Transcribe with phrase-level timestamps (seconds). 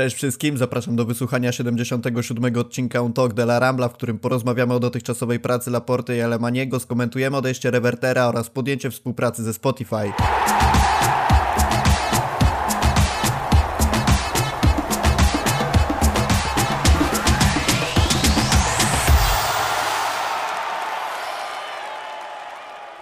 [0.00, 4.74] Cześć wszystkim, zapraszam do wysłuchania 77 odcinka On Talk de la Rambla, w którym porozmawiamy
[4.74, 10.12] o dotychczasowej pracy Laporty i Alemaniego, skomentujemy odejście Revertera oraz podjęcie współpracy ze Spotify.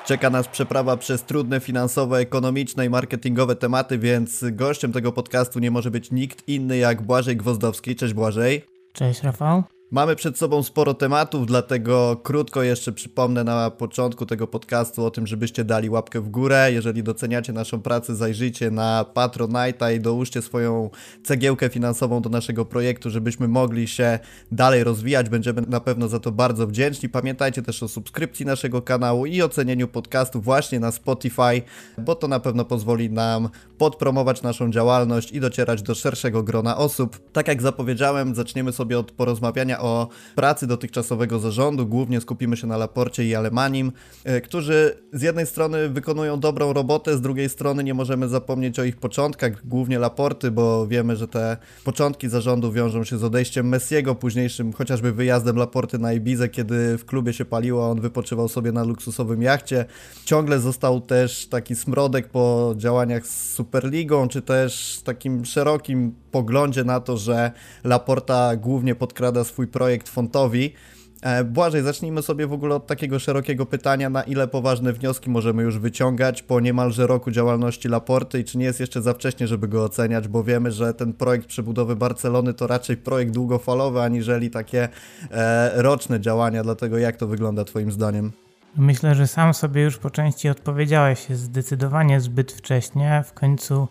[0.08, 5.70] Czeka nas przeprawa przez trudne finansowe, ekonomiczne i marketingowe tematy, więc gościem tego podcastu nie
[5.70, 7.96] może być nikt inny jak Błażej Gwozdowski.
[7.96, 8.64] Cześć Błażej.
[8.92, 9.62] Cześć Rafał.
[9.90, 15.26] Mamy przed sobą sporo tematów, dlatego krótko jeszcze przypomnę na początku tego podcastu o tym,
[15.26, 16.72] żebyście dali łapkę w górę.
[16.72, 20.90] Jeżeli doceniacie naszą pracę, zajrzyjcie na Patronite'a i dołóżcie swoją
[21.24, 24.18] cegiełkę finansową do naszego projektu, żebyśmy mogli się
[24.52, 25.28] dalej rozwijać.
[25.28, 27.08] Będziemy na pewno za to bardzo wdzięczni.
[27.08, 31.62] Pamiętajcie też o subskrypcji naszego kanału i ocenieniu podcastu właśnie na Spotify,
[31.98, 33.48] bo to na pewno pozwoli nam
[33.78, 37.32] podpromować naszą działalność i docierać do szerszego grona osób.
[37.32, 41.86] Tak jak zapowiedziałem, zaczniemy sobie od porozmawiania o pracy dotychczasowego zarządu.
[41.86, 43.92] Głównie skupimy się na Laporcie i Alemanim,
[44.24, 48.84] e, którzy z jednej strony wykonują dobrą robotę, z drugiej strony nie możemy zapomnieć o
[48.84, 54.14] ich początkach, głównie Laporty, bo wiemy, że te początki zarządu wiążą się z odejściem Messiego,
[54.14, 58.72] późniejszym chociażby wyjazdem Laporty na Ibizę, kiedy w klubie się paliło, a on wypoczywał sobie
[58.72, 59.84] na luksusowym jachcie.
[60.24, 67.00] Ciągle został też taki smrodek po działaniach z Superligą, czy też takim szerokim poglądzie na
[67.00, 67.52] to, że
[67.84, 70.74] Laporta głównie podkrada swój projekt fontowi.
[71.22, 75.62] E, Błażej, zacznijmy sobie w ogóle od takiego szerokiego pytania, na ile poważne wnioski możemy
[75.62, 79.68] już wyciągać po niemalże roku działalności Laporty i czy nie jest jeszcze za wcześnie, żeby
[79.68, 84.88] go oceniać, bo wiemy, że ten projekt przebudowy Barcelony to raczej projekt długofalowy, aniżeli takie
[85.30, 88.32] e, roczne działania, dlatego jak to wygląda Twoim zdaniem?
[88.76, 93.24] Myślę, że sam sobie już po części odpowiedziałeś zdecydowanie zbyt wcześnie.
[93.26, 93.88] W końcu,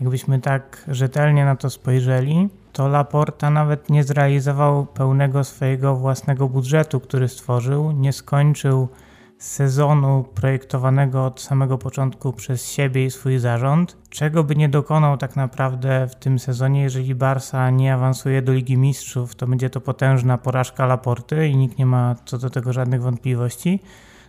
[0.00, 7.00] jakbyśmy tak rzetelnie na to spojrzeli, to Laporta nawet nie zrealizował pełnego swojego własnego budżetu,
[7.00, 8.88] który stworzył, nie skończył
[9.38, 15.36] sezonu projektowanego od samego początku przez siebie i swój zarząd, czego by nie dokonał tak
[15.36, 20.38] naprawdę w tym sezonie, jeżeli Barca nie awansuje do Ligi Mistrzów, to będzie to potężna
[20.38, 23.80] porażka Laporty i nikt nie ma co do tego żadnych wątpliwości.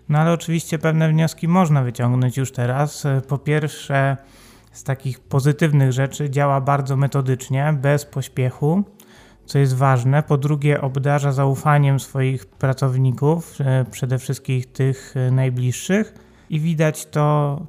[0.10, 3.08] No ale oczywiście pewne wnioski można wyciągnąć już teraz.
[3.28, 4.18] Po pierwsze,
[4.72, 8.84] z takich pozytywnych rzeczy działa bardzo metodycznie, bez pośpiechu,
[9.46, 10.24] co jest ważne.
[10.24, 16.14] Po drugie, obdarza zaufaniem swoich pracowników, e, przede wszystkim tych e, najbliższych,
[16.52, 17.59] i widać to,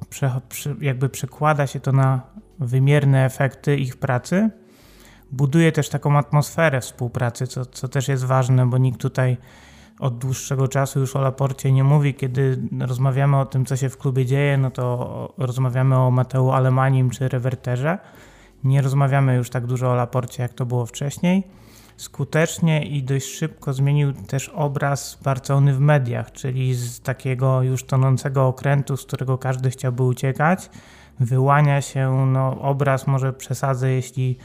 [0.81, 2.21] jakby przekłada się to na
[2.59, 4.49] wymierne efekty ich pracy.
[5.31, 9.37] Buduje też taką atmosferę współpracy, co, co też jest ważne, bo nikt tutaj
[10.03, 12.13] od dłuższego czasu już o Laporcie nie mówi.
[12.13, 17.09] Kiedy rozmawiamy o tym, co się w klubie dzieje, no to rozmawiamy o Mateu Alemanim
[17.09, 17.97] czy Reverterze.
[18.63, 21.43] Nie rozmawiamy już tak dużo o Laporcie, jak to było wcześniej.
[21.97, 28.47] Skutecznie i dość szybko zmienił też obraz Barcelony w mediach, czyli z takiego już tonącego
[28.47, 30.69] okrętu, z którego każdy chciałby uciekać,
[31.19, 34.37] wyłania się no, obraz, może przesadzę, jeśli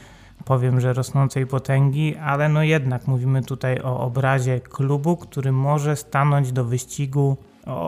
[0.45, 6.51] powiem, że rosnącej potęgi, ale no jednak mówimy tutaj o obrazie klubu, który może stanąć
[6.51, 7.37] do wyścigu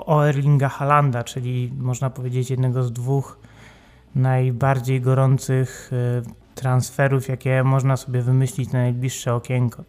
[0.05, 3.39] o Erlinga Halanda, czyli można powiedzieć jednego z dwóch
[4.15, 9.83] najbardziej gorących y, transferów, jakie można sobie wymyślić na najbliższe okienko.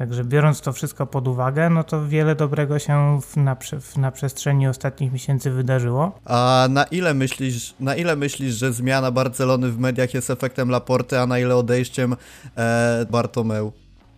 [0.00, 4.10] Także biorąc to wszystko pod uwagę, no to wiele dobrego się w, na, w, na
[4.10, 6.18] przestrzeni ostatnich miesięcy wydarzyło.
[6.24, 11.18] A na ile myślisz, na ile myślisz, że zmiana Barcelony w mediach jest efektem Laporty,
[11.18, 12.16] a na ile odejściem
[12.56, 13.72] e, Bartomeu?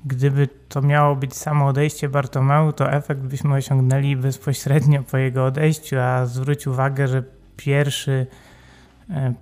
[0.04, 5.97] Gdyby to miało być samo odejście Bartomeu, to efekt byśmy osiągnęli bezpośrednio po jego odejściu,
[5.99, 7.22] a zwróć uwagę, że
[7.56, 8.26] pierwszy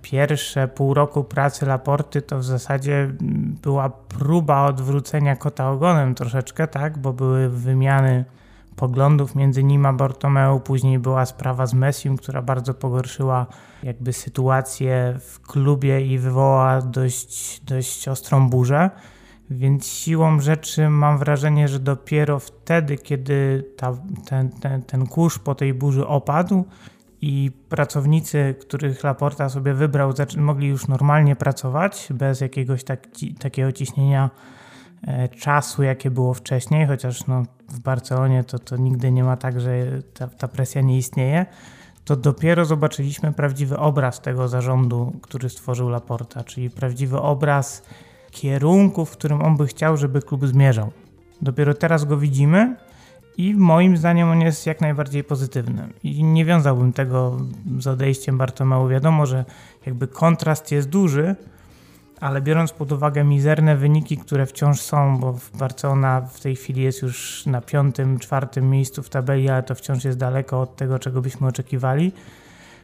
[0.01, 3.11] pierwsze pół roku pracy Laporty to w zasadzie
[3.61, 8.25] była próba odwrócenia kota ogonem troszeczkę, tak, bo były wymiany
[8.75, 13.47] poglądów między nim a Bartomeu, później była sprawa z Messim, która bardzo pogorszyła
[13.83, 18.89] jakby sytuację w klubie i wywołała dość, dość ostrą burzę.
[19.49, 23.93] Więc siłą rzeczy mam wrażenie, że dopiero wtedy, kiedy ta,
[24.25, 26.65] ten, ten, ten kurz po tej burzy opadł,
[27.21, 33.07] i pracownicy, których Laporta sobie wybrał, mogli już normalnie pracować bez jakiegoś tak,
[33.39, 34.29] takiego ciśnienia
[35.07, 39.61] e, czasu, jakie było wcześniej, chociaż no, w Barcelonie to, to nigdy nie ma tak,
[39.61, 41.45] że ta, ta presja nie istnieje,
[42.05, 47.83] to dopiero zobaczyliśmy prawdziwy obraz tego zarządu, który stworzył Laporta, czyli prawdziwy obraz
[48.31, 50.91] kierunku, w którym on by chciał, żeby klub zmierzał.
[51.41, 52.75] Dopiero teraz go widzimy
[53.37, 55.87] i moim zdaniem on jest jak najbardziej pozytywny.
[56.03, 57.37] I nie wiązałbym tego
[57.79, 58.87] z odejściem Bartomeu.
[58.87, 59.45] Wiadomo, że
[59.85, 61.35] jakby kontrast jest duży,
[62.19, 67.01] ale biorąc pod uwagę mizerne wyniki, które wciąż są, bo Barcelona w tej chwili jest
[67.01, 71.21] już na piątym, czwartym miejscu w tabeli, ale to wciąż jest daleko od tego, czego
[71.21, 72.11] byśmy oczekiwali,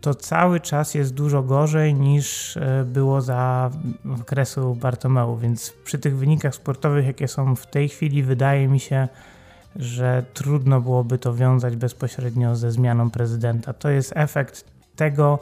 [0.02, 3.72] to cały czas jest dużo gorzej niż e, było za
[4.22, 9.08] okresu Bartomeu, więc przy tych wynikach sportowych, jakie są w tej chwili, wydaje mi się,
[9.76, 13.74] że trudno byłoby to wiązać bezpośrednio ze zmianą prezydenta.
[13.74, 14.66] To jest efekt
[14.96, 15.40] tego,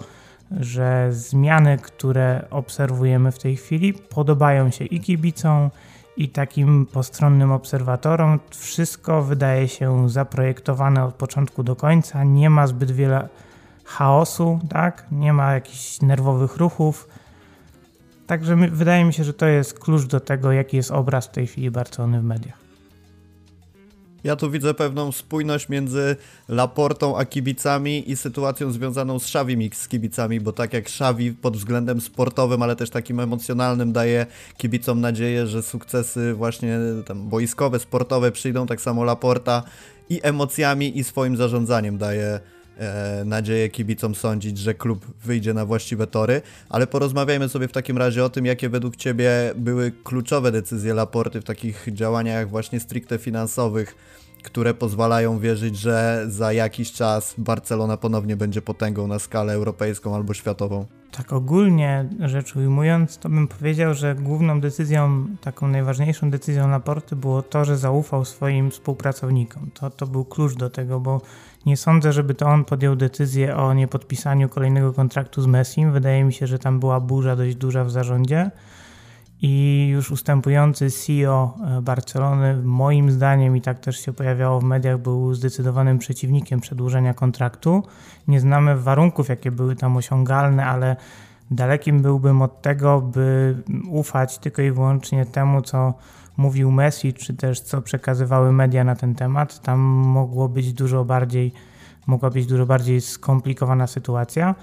[0.60, 5.70] że zmiany, które obserwujemy w tej chwili, podobają się i kibicom,
[6.18, 8.40] i takim postronnym obserwatorom.
[8.50, 12.24] Wszystko wydaje się zaprojektowane od początku do końca.
[12.24, 13.30] Nie ma zbyt wiele
[13.86, 15.06] chaosu, tak?
[15.12, 17.08] Nie ma jakichś nerwowych ruchów.
[18.28, 21.48] Także wydaje mi się, że to jest klucz do tego, jaki jest obraz w tej
[21.48, 22.65] chwili Barcelony w mediach.
[24.26, 26.16] Ja tu widzę pewną spójność między
[26.50, 31.58] Laportą a kibicami i sytuacją związaną z Xavi z kibicami, bo tak jak Xavi pod
[31.58, 34.26] względem sportowym, ale też takim emocjonalnym daje
[34.58, 39.64] kibicom nadzieję, że sukcesy właśnie tam boiskowe, sportowe przyjdą, tak samo Laporta
[40.10, 42.40] i emocjami i swoim zarządzaniem daje
[42.78, 47.98] e, nadzieję kibicom sądzić, że klub wyjdzie na właściwe tory, ale porozmawiajmy sobie w takim
[47.98, 53.18] razie o tym, jakie według Ciebie były kluczowe decyzje Laporty w takich działaniach właśnie stricte
[53.18, 53.96] finansowych,
[54.44, 60.34] które pozwalają wierzyć, że za jakiś czas Barcelona ponownie będzie potęgą na skalę europejską albo
[60.34, 60.86] światową.
[61.18, 67.42] Tak ogólnie rzecz ujmując, to bym powiedział, że główną decyzją, taką najważniejszą decyzją Laporty było
[67.42, 69.70] to, że zaufał swoim współpracownikom.
[69.74, 71.22] To, to był klucz do tego, bo
[71.66, 75.92] nie sądzę, żeby to on podjął decyzję o niepodpisaniu kolejnego kontraktu z Messim.
[75.92, 78.52] Wydaje mi się, że tam była burza dość duża w zarządzie
[79.42, 85.02] i już ustępujący CEO e, Barcelony, moim zdaniem, i tak też się pojawiało w mediach,
[85.02, 87.84] był zdecydowanym przeciwnikiem przedłużenia kontraktu.
[88.28, 90.96] Nie znamy warunków, jakie były tam osiągalne, ale
[91.52, 93.56] dalekim byłbym od tego, by
[93.90, 95.94] ufać tylko i wyłącznie temu, co
[96.38, 99.62] mówił Messi, czy też co przekazywały media na ten temat.
[99.62, 101.54] Tam mogło być dużo bardziej,
[102.08, 104.56] mogła być dużo bardziej skomplikowana sytuacja.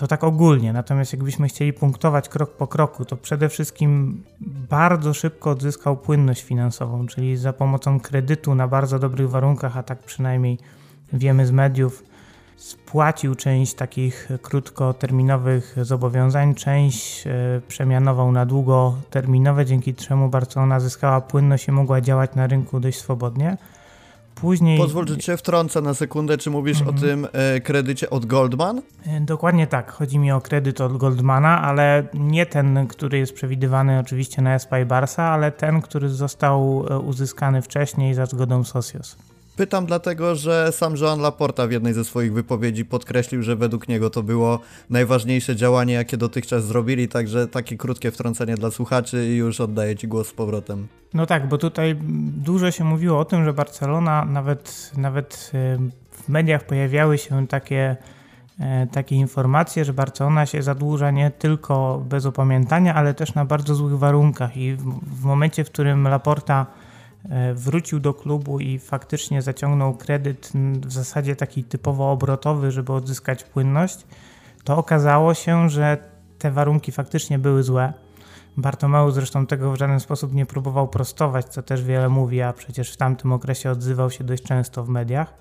[0.00, 4.22] To tak ogólnie, natomiast jakbyśmy chcieli punktować krok po kroku, to przede wszystkim
[4.70, 9.98] bardzo szybko odzyskał płynność finansową, czyli za pomocą kredytu na bardzo dobrych warunkach, a tak
[9.98, 10.58] przynajmniej
[11.12, 12.04] wiemy z mediów,
[12.56, 17.30] spłacił część takich krótkoterminowych zobowiązań, część e,
[17.68, 23.56] przemianował na długoterminowe, dzięki czemu Barcelona zyskała płynność i mogła działać na rynku dość swobodnie.
[24.40, 24.78] Później...
[24.78, 26.38] Pozwól, że cię wtrącę na sekundę.
[26.38, 26.96] Czy mówisz mhm.
[26.96, 28.82] o tym e, kredycie od Goldman?
[29.06, 29.92] E, dokładnie tak.
[29.92, 34.86] Chodzi mi o kredyt od Goldmana, ale nie ten, który jest przewidywany oczywiście na SPY
[34.86, 39.16] Barsa, ale ten, który został e, uzyskany wcześniej za zgodą Socios.
[39.56, 44.10] Pytam dlatego, że sam Joan Laporta w jednej ze swoich wypowiedzi podkreślił, że według niego
[44.10, 44.60] to było
[44.90, 50.08] najważniejsze działanie, jakie dotychczas zrobili, także takie krótkie wtrącenie dla słuchaczy i już oddaję Ci
[50.08, 50.88] głos z powrotem.
[51.14, 51.96] No tak, bo tutaj
[52.36, 55.50] dużo się mówiło o tym, że Barcelona, nawet, nawet
[56.10, 57.96] w mediach pojawiały się takie,
[58.60, 63.74] e, takie informacje, że Barcelona się zadłuża nie tylko bez opamiętania, ale też na bardzo
[63.74, 64.84] złych warunkach i w,
[65.20, 66.66] w momencie, w którym Laporta
[67.54, 74.06] wrócił do klubu i faktycznie zaciągnął kredyt w zasadzie taki typowo obrotowy, żeby odzyskać płynność,
[74.64, 75.98] to okazało się, że
[76.38, 77.92] te warunki faktycznie były złe.
[78.56, 82.92] Bartomeu zresztą tego w żaden sposób nie próbował prostować, co też wiele mówi, a przecież
[82.92, 85.34] w tamtym okresie odzywał się dość często w mediach.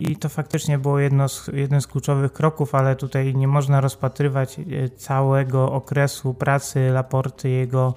[0.00, 4.58] I to faktycznie było jedno z, jeden z kluczowych kroków, ale tutaj nie można rozpatrywać
[4.58, 7.94] e, całego okresu pracy Laporty, jego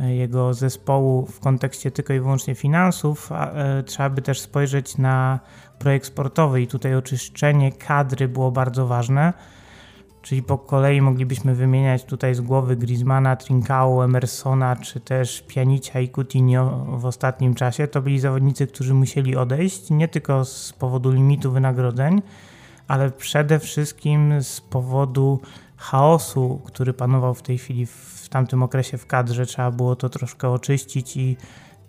[0.00, 5.40] jego zespołu w kontekście tylko i wyłącznie finansów, e, trzeba by też spojrzeć na
[5.78, 9.32] projekt sportowy i tutaj oczyszczenie kadry było bardzo ważne.
[10.22, 16.08] Czyli po kolei moglibyśmy wymieniać tutaj z głowy Griezmana, Trincao, Emersona, czy też Pianicia i
[16.08, 17.88] Coutinho w ostatnim czasie.
[17.88, 22.22] To byli zawodnicy, którzy musieli odejść nie tylko z powodu limitu wynagrodzeń,
[22.88, 25.40] ale przede wszystkim z powodu
[25.76, 29.46] chaosu, który panował w tej chwili w tamtym okresie w kadrze.
[29.46, 31.36] Trzeba było to troszkę oczyścić i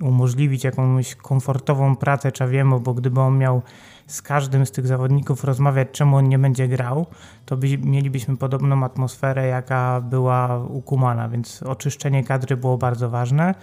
[0.01, 3.61] umożliwić jakąś komfortową pracę Czawiemu, bo gdyby on miał
[4.07, 7.05] z każdym z tych zawodników rozmawiać, czemu on nie będzie grał,
[7.45, 13.55] to by, mielibyśmy podobną atmosferę, jaka była u Kumana, więc oczyszczenie kadry było bardzo ważne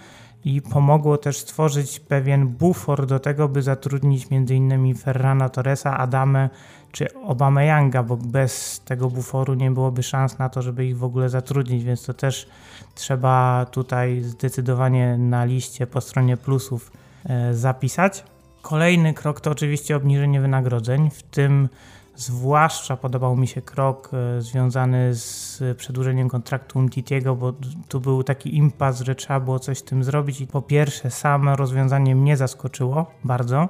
[0.45, 4.95] i pomogło też stworzyć pewien bufor do tego, by zatrudnić m.in.
[4.95, 6.49] Ferrana Torresa, Adamę
[6.91, 11.29] czy Obameyanga, bo bez tego buforu nie byłoby szans na to, żeby ich w ogóle
[11.29, 12.47] zatrudnić, więc to też
[12.95, 16.91] trzeba tutaj zdecydowanie na liście po stronie plusów
[17.25, 18.23] e, zapisać.
[18.61, 21.69] Kolejny krok to oczywiście obniżenie wynagrodzeń, w tym
[22.15, 27.53] Zwłaszcza podobał mi się krok e, związany z przedłużeniem kontraktu Umtitiego, bo
[27.87, 30.41] tu był taki impas, że trzeba było coś z tym zrobić.
[30.41, 33.69] I po pierwsze, same rozwiązanie mnie zaskoczyło bardzo.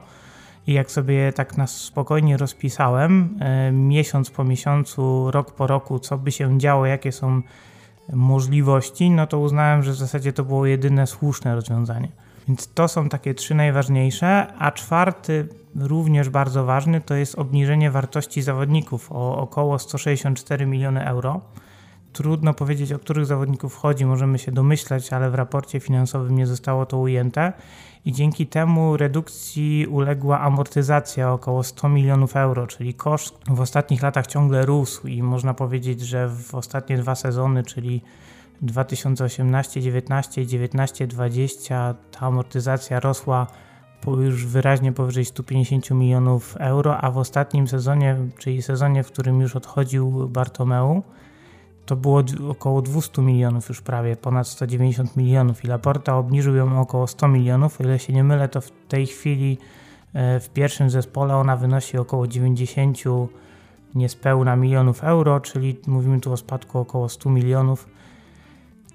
[0.68, 6.18] I jak sobie tak na spokojnie rozpisałem, e, miesiąc po miesiącu, rok po roku, co
[6.18, 7.42] by się działo, jakie są
[8.14, 12.25] możliwości, no to uznałem, że w zasadzie to było jedyne słuszne rozwiązanie.
[12.48, 18.42] Więc to są takie trzy najważniejsze, a czwarty, również bardzo ważny, to jest obniżenie wartości
[18.42, 21.42] zawodników o około 164 miliony euro.
[22.14, 26.86] Trudno powiedzieć, o których zawodników chodzi, możemy się domyślać, ale w raporcie finansowym nie zostało
[26.86, 27.54] to ujęte
[28.06, 34.28] i dzięki temu redukcji uległa amortyzacja około 100 milionów euro, czyli koszt w ostatnich latach
[34.28, 38.02] ciągle rósł i można powiedzieć, że w ostatnie dwa sezony, czyli
[38.62, 43.48] 2018, 19 i 19, 20 ta amortyzacja rosła
[44.08, 49.56] już wyraźnie powyżej 150 milionów euro, a w ostatnim sezonie, czyli sezonie, w którym już
[49.56, 51.04] odchodził Bartomeu,
[51.86, 55.64] to było około 200 milionów już prawie, ponad 190 milionów.
[55.64, 59.08] I Laporta obniżył ją około 100 milionów, o ile się nie mylę, to w tej
[59.08, 59.58] chwili
[60.14, 62.98] e, w pierwszym zespole ona wynosi około 90
[63.96, 67.95] niespełna milionów euro, czyli mówimy tu o spadku około 100 milionów.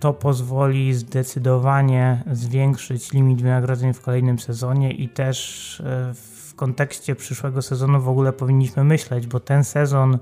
[0.00, 7.62] To pozwoli zdecydowanie zwiększyć limit wynagrodzeń w kolejnym sezonie i też e, w kontekście przyszłego
[7.62, 10.18] sezonu w ogóle powinniśmy myśleć, bo ten sezon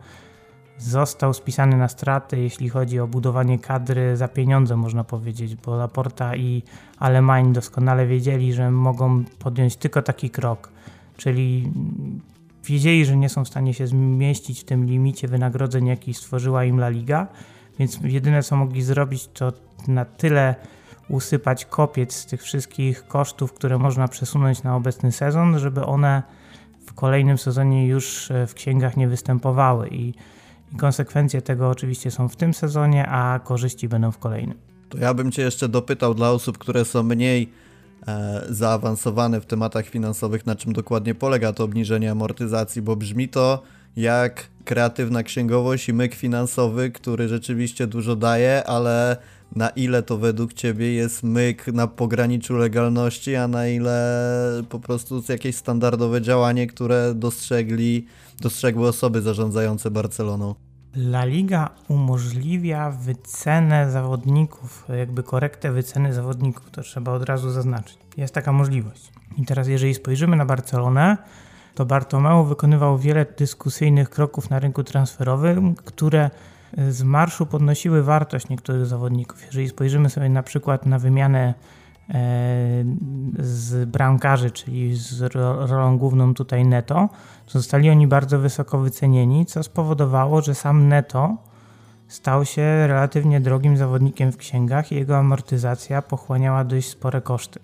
[0.78, 6.37] został spisany na straty, jeśli chodzi o budowanie kadry za pieniądze, można powiedzieć, bo Laporta
[6.37, 6.62] i
[6.99, 10.70] Alemań doskonale wiedzieli, że mogą podjąć tylko taki krok,
[11.16, 11.73] czyli
[12.64, 16.76] wiedzieli, że nie są w stanie się zmieścić w tym limicie wynagrodzeń, jaki stworzyła im
[16.76, 17.26] La Liga,
[17.78, 19.52] więc jedyne co mogli zrobić, to
[19.88, 20.54] na tyle
[21.08, 26.23] usypać kopiec z tych wszystkich kosztów, które można przesunąć na obecny sezon, żeby one
[26.87, 30.14] w kolejnym sezonie już w księgach nie występowały i
[30.73, 34.58] i konsekwencje tego oczywiście są w tym sezonie, a korzyści będą w kolejnym.
[34.88, 37.52] To ja bym Cię jeszcze dopytał dla osób, które są mniej
[38.06, 43.62] e, zaawansowane w tematach finansowych, na czym dokładnie polega to obniżenie amortyzacji, bo brzmi to
[43.97, 49.16] jak kreatywna księgowość i myk finansowy, który rzeczywiście dużo daje, ale
[49.57, 55.23] na ile to według Ciebie jest myk na pograniczu legalności, a na ile po prostu
[55.28, 58.07] jakieś standardowe działanie, które dostrzegli,
[58.40, 60.55] dostrzegły osoby zarządzające Barceloną?
[60.97, 67.99] La Liga umożliwia wycenę zawodników, jakby korektę wyceny zawodników, to trzeba od razu zaznaczyć.
[68.17, 69.12] Jest taka możliwość.
[69.37, 71.17] I teraz, jeżeli spojrzymy na Barcelonę,
[71.75, 76.31] to Bartomeu wykonywał wiele dyskusyjnych kroków na rynku transferowym, które
[76.88, 79.44] z marszu podnosiły wartość niektórych zawodników.
[79.46, 81.54] Jeżeli spojrzymy sobie na przykład na wymianę
[82.08, 82.14] e,
[83.38, 87.08] z bramkarzy, czyli z rolą główną tutaj Neto,
[87.46, 91.37] to zostali oni bardzo wysoko wycenieni, co spowodowało, że sam Neto
[92.08, 97.60] stał się relatywnie drogim zawodnikiem w księgach i jego amortyzacja pochłaniała dość spore koszty.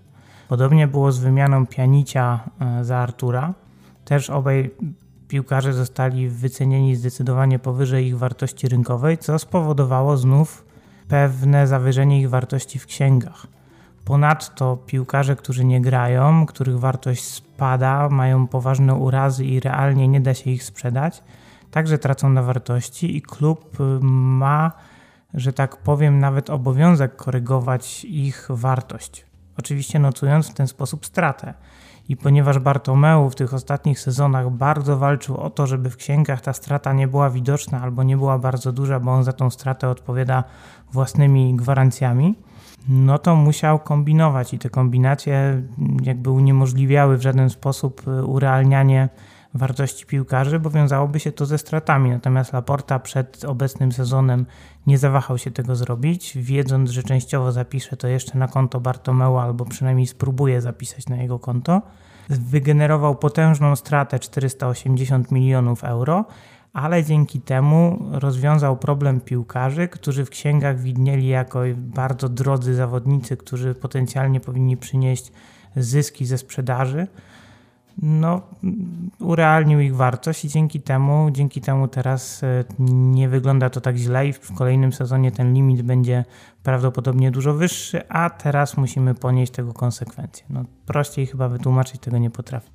[0.49, 3.55] Podobnie było z wymianą Pianicia e, za Artura.
[4.05, 4.71] Też obaj
[5.35, 10.65] piłkarze zostali wycenieni zdecydowanie powyżej ich wartości rynkowej, co spowodowało znów
[11.09, 13.47] pewne zawyżenie ich wartości w księgach.
[14.05, 20.35] Ponadto piłkarze, którzy nie grają, których wartość spada, mają poważne urazy i realnie nie da
[20.35, 21.23] się ich sprzedać,
[21.71, 24.73] także tracą na wartości i klub ma,
[25.35, 29.27] że tak powiem, nawet obowiązek korygować ich wartość.
[29.59, 31.55] Oczywiście notując w ten sposób stratę.
[32.09, 36.53] I ponieważ Bartomeu w tych ostatnich sezonach bardzo walczył o to, żeby w księgach ta
[36.53, 40.45] strata nie była widoczna albo nie była bardzo duża, bo on za tą stratę odpowiada
[40.93, 42.35] własnymi gwarancjami,
[42.89, 45.63] no to musiał kombinować i te kombinacje
[46.03, 49.09] jakby uniemożliwiały w żaden sposób y, urealnianie
[49.55, 52.11] wartości piłkarzy, bo wiązałoby się to ze stratami.
[52.11, 54.47] Natomiast Laporta przed obecnym sezonem
[54.87, 59.65] nie zawahał się tego zrobić, wiedząc, że częściowo zapisze to jeszcze na konto Bartomeu, albo
[59.65, 61.83] przynajmniej spróbuje zapisać na jego konto.
[62.29, 66.25] Wygenerował potężną stratę 480 milionów euro,
[66.73, 73.75] ale dzięki temu rozwiązał problem piłkarzy, którzy w księgach widnieli jako bardzo drodzy zawodnicy, którzy
[73.75, 75.33] potencjalnie powinni przynieść
[75.77, 77.07] zyski ze sprzedaży
[78.03, 78.41] no,
[79.21, 84.29] urealnił ich wartość i dzięki temu, dzięki temu teraz e, nie wygląda to tak źle
[84.29, 86.25] i w kolejnym sezonie ten limit będzie
[86.63, 90.47] prawdopodobnie dużo wyższy, a teraz musimy ponieść tego konsekwencje.
[90.51, 92.74] No, prościej chyba wytłumaczyć tego nie potrafię.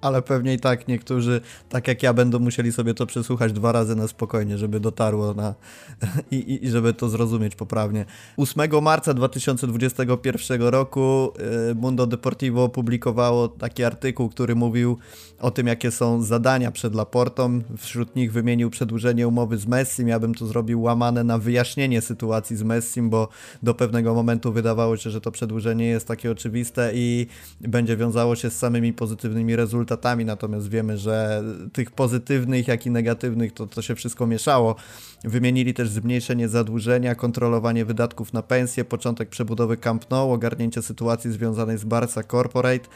[0.00, 3.96] Ale pewnie i tak niektórzy, tak jak ja, będą musieli sobie to przesłuchać dwa razy
[3.96, 5.54] na spokojnie, żeby dotarło na
[6.30, 8.04] i, i, żeby to zrozumieć poprawnie.
[8.36, 11.32] 8 marca 2021 roku
[11.70, 14.98] y, Mundo Deportivo opublikowało taki artykuł, który mówił
[15.40, 17.60] o tym, jakie są zadania przed Laportą.
[17.78, 20.08] Wśród nich wymienił przedłużenie umowy z Messim.
[20.08, 23.28] Ja bym tu zrobił łamane na wyjaśnienie sytuacji z Messim, bo
[23.62, 27.26] do pewnego momentu wydawało się, że to przedłużenie jest takie oczywiste i
[27.60, 29.87] będzie wiązało się z samymi pozytywnymi rezultatami.
[30.24, 31.42] Natomiast wiemy, że
[31.72, 34.76] tych pozytywnych, jak i negatywnych to, to się wszystko mieszało.
[35.24, 41.78] Wymienili też zmniejszenie zadłużenia, kontrolowanie wydatków na pensje, początek przebudowy Camp Nou, ogarnięcie sytuacji związanej
[41.78, 42.88] z Barca Corporate,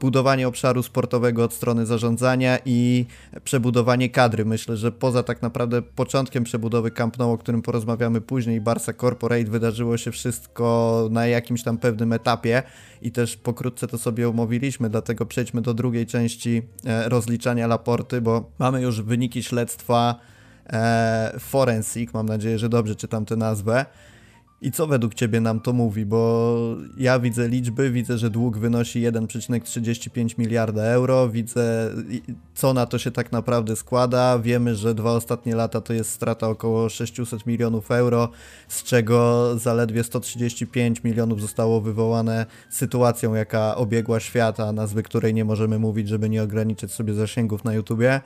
[0.00, 3.06] budowanie obszaru sportowego od strony zarządzania i
[3.44, 4.44] przebudowanie kadry.
[4.44, 9.44] Myślę, że poza tak naprawdę początkiem przebudowy Camp Nou, o którym porozmawiamy później, Barca Corporate,
[9.44, 12.62] wydarzyło się wszystko na jakimś tam pewnym etapie
[13.02, 16.33] i też pokrótce to sobie omówiliśmy, dlatego przejdźmy do drugiej części
[16.84, 20.14] e, rozliczania Laporty, bo mamy już wyniki śledztwa
[20.66, 23.86] e, Forensic, mam nadzieję, że dobrze czytam tę nazwę.
[24.64, 26.06] I co według Ciebie nam to mówi?
[26.06, 26.56] Bo
[26.96, 31.90] ja widzę liczby, widzę, że dług wynosi 1,35 miliarda euro, widzę
[32.54, 34.38] co na to się tak naprawdę składa.
[34.38, 38.28] Wiemy, że dwa ostatnie lata to jest strata około 600 milionów euro,
[38.68, 45.78] z czego zaledwie 135 milionów zostało wywołane sytuacją, jaka obiegła świata, nazwy której nie możemy
[45.78, 48.20] mówić, żeby nie ograniczyć sobie zasięgów na YouTubie.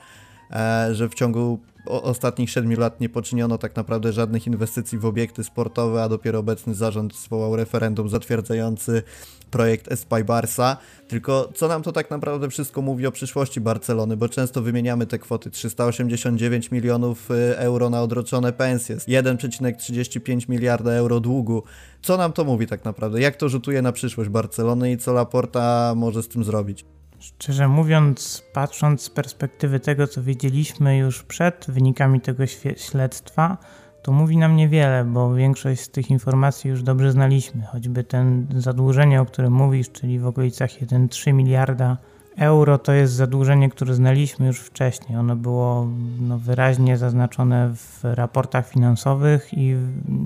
[0.51, 5.43] E, że w ciągu ostatnich 7 lat nie poczyniono tak naprawdę żadnych inwestycji w obiekty
[5.43, 9.03] sportowe, a dopiero obecny zarząd zwołał referendum zatwierdzający
[9.51, 10.77] projekt Espai Barca.
[11.07, 15.19] Tylko co nam to tak naprawdę wszystko mówi o przyszłości Barcelony, bo często wymieniamy te
[15.19, 21.63] kwoty 389 milionów y, euro na odroczone pensje, 1,35 miliarda euro długu.
[22.01, 23.21] Co nam to mówi tak naprawdę?
[23.21, 26.85] Jak to rzutuje na przyszłość Barcelony i co Laporta może z tym zrobić?
[27.19, 32.43] Szczerze mówiąc, patrząc z perspektywy tego, co wiedzieliśmy już przed wynikami tego
[32.77, 33.57] śledztwa,
[34.01, 37.61] to mówi nam niewiele, bo większość z tych informacji już dobrze znaliśmy.
[37.65, 41.97] Choćby ten zadłużenie, o którym mówisz, czyli w okolicach 1,3 miliarda
[42.37, 45.17] euro, to jest zadłużenie, które znaliśmy już wcześniej.
[45.17, 45.87] Ono było
[46.19, 49.75] no, wyraźnie zaznaczone w raportach finansowych i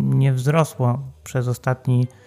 [0.04, 2.23] nie wzrosło przez ostatni E,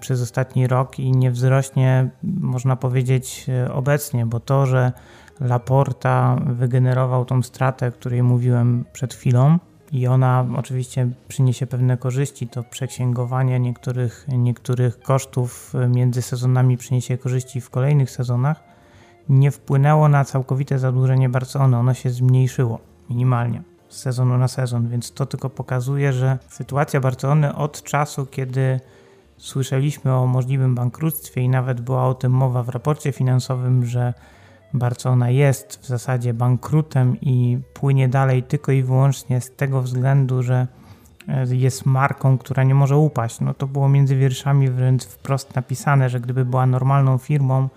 [0.00, 4.92] przez ostatni rok i nie wzrośnie, można powiedzieć, e, obecnie, bo to, że
[5.40, 9.58] Laporta wygenerował tą stratę, o której mówiłem przed chwilą,
[9.92, 17.60] i ona oczywiście przyniesie pewne korzyści, to przeksięgowanie niektórych, niektórych kosztów między sezonami przyniesie korzyści
[17.60, 18.62] w kolejnych sezonach,
[19.28, 21.76] nie wpłynęło na całkowite zadłużenie Barcelony.
[21.76, 22.78] Ono się zmniejszyło
[23.10, 28.80] minimalnie z sezonu na sezon, więc to tylko pokazuje, że sytuacja Barcelony od czasu, kiedy
[29.38, 34.14] Słyszeliśmy o możliwym bankructwie i nawet była o tym mowa w raporcie finansowym, że
[34.74, 40.66] Barcelona jest w zasadzie bankrutem i płynie dalej tylko i wyłącznie z tego względu, że
[41.28, 43.40] e, jest marką, która nie może upaść.
[43.40, 47.68] No to było między wierszami wręcz wprost napisane, że gdyby była normalną firmą,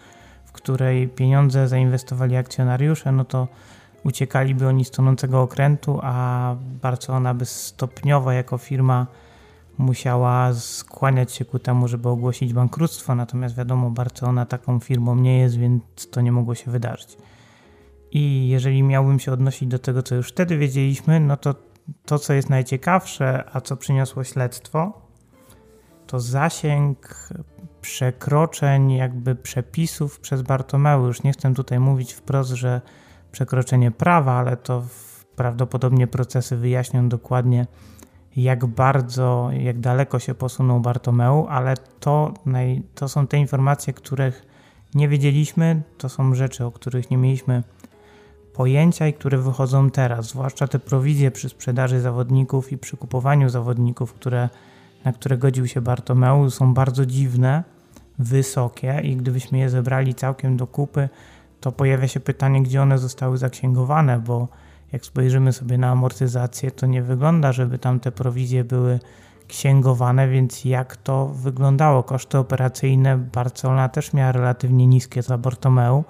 [0.46, 3.48] w której pieniądze zainwestowali akcjonariusze, no to
[4.04, 9.08] uciekaliby oni z tonącego okrętu, a Barcelona by stopniowo jako firma
[9.80, 15.58] musiała skłaniać się ku temu, żeby ogłosić bankructwo, natomiast wiadomo, Barcelona taką firmą nie jest,
[15.58, 17.18] więc to nie mogło się wydarzyć.
[18.12, 21.56] I jeżeli miałbym się odnosić do tego, co już wtedy wiedzieliśmy, no to
[22.06, 25.02] to, co jest najciekawsze, a co przyniosło śledztwo,
[26.08, 27.30] to zasięg
[27.82, 31.06] przekroczeń jakby przepisów przez Bartomeu.
[31.06, 32.82] Już nie chcę tutaj mówić wprost, że
[33.32, 34.84] przekroczenie prawa, ale to
[35.36, 37.68] prawdopodobnie procesy wyjaśnią dokładnie,
[38.36, 42.34] jak bardzo, jak daleko się posunął Bartomeu, ale to,
[42.96, 44.46] to są te informacje, których
[44.96, 47.64] nie wiedzieliśmy, to są rzeczy, o których nie mieliśmy
[48.54, 54.14] pojęcia i które wychodzą teraz, zwłaszcza te prowizje przy sprzedaży zawodników i przy kupowaniu zawodników,
[54.14, 54.50] które,
[55.06, 57.64] na które godził się Bartomeu, są bardzo dziwne,
[58.20, 61.10] wysokie i gdybyśmy je zebrali całkiem do kupy,
[61.60, 64.48] to pojawia się pytanie, gdzie one zostały zaksięgowane, bo
[64.92, 69.00] jak spojrzymy sobie na amortyzację, to nie wygląda, żeby tam te prowizje były
[69.48, 72.04] księgowane, więc jak to wyglądało?
[72.04, 76.04] Koszty operacyjne Barcelona też miała relatywnie niskie za Bartomeu,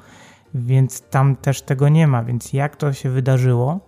[0.54, 2.24] więc tam też tego nie ma.
[2.24, 3.80] Więc jak to się wydarzyło,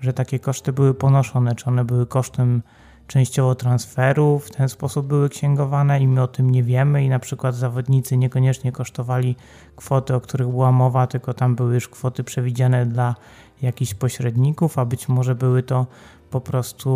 [0.00, 1.54] że takie koszty były ponoszone?
[1.54, 2.62] Czy one były kosztem
[3.06, 7.18] częściowo transferu, w ten sposób były księgowane i my o tym nie wiemy i na
[7.18, 9.36] przykład zawodnicy niekoniecznie kosztowali
[9.76, 13.14] kwoty, o których była mowa, tylko tam były już kwoty przewidziane dla
[13.62, 15.86] jakichś pośredników, a być może były to
[16.30, 16.90] po prostu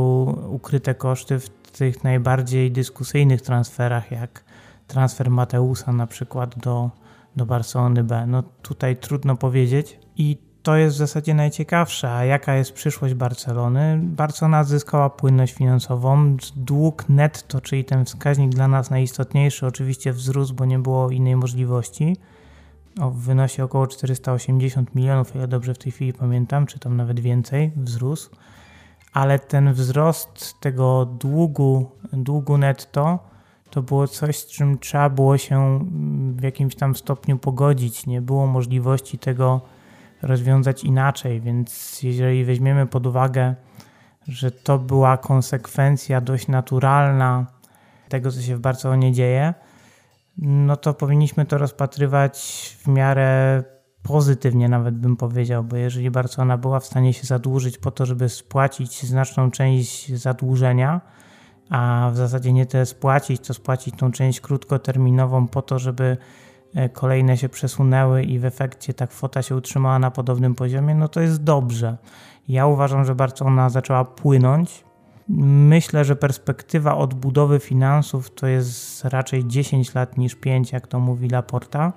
[0.51, 4.45] ukryte koszty w tych najbardziej dyskusyjnych transferach, jak
[4.87, 6.91] transfer Mateusa na przykład do,
[7.37, 8.27] do Barcelony B?
[8.27, 12.13] No tutaj trudno powiedzieć i to jest w zasadzie najciekawsze.
[12.13, 14.01] A jaka jest przyszłość Barcelony?
[14.03, 16.37] Barcelona zyskała płynność finansową.
[16.57, 22.17] Dług netto, czyli ten wskaźnik dla nas najistotniejszy, oczywiście wzrósł, bo nie było innej możliwości.
[23.13, 28.31] Wynosi około 480 milionów, ile dobrze w tej chwili pamiętam, czy tam nawet więcej wzrósł.
[29.13, 33.19] Ale ten wzrost tego długu, długu netto
[33.71, 35.89] to było coś, z czym trzeba było się
[36.37, 38.07] w jakimś tam stopniu pogodzić.
[38.07, 39.61] Nie było możliwości tego
[40.23, 43.55] rozwiązać inaczej, więc jeżeli weźmiemy pod uwagę,
[44.29, 47.47] że to była konsekwencja dość naturalna
[48.09, 49.55] tego, co się w Barcelonie dzieje,
[50.39, 52.39] no to powinniśmy to rozpatrywać
[52.85, 53.63] w miarę
[54.03, 58.29] pozytywnie, nawet bym powiedział, bo jeżeli Barcelona była w stanie się zadłużyć po to, żeby
[58.29, 61.01] spłacić znaczną część zadłużenia,
[61.71, 66.17] a w zasadzie nie tyle spłacić, to spłacić tą część krótkoterminową po to, żeby
[66.75, 71.09] E, kolejne się przesunęły i w efekcie ta kwota się utrzymała na podobnym poziomie, no
[71.09, 71.97] to jest dobrze.
[72.49, 74.85] Ja uważam, że Barcelona zaczęła płynąć.
[75.29, 81.29] Myślę, że perspektywa odbudowy finansów to jest raczej 10 lat niż 5, jak to mówi
[81.29, 81.93] Laporta.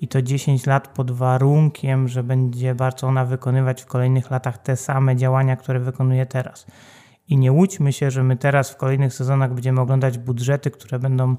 [0.00, 5.16] I to 10 lat pod warunkiem, że będzie Barcelona wykonywać w kolejnych latach te same
[5.16, 6.66] działania, które wykonuje teraz.
[7.28, 11.36] I nie łudźmy się, że my teraz w kolejnych sezonach będziemy oglądać budżety, które będą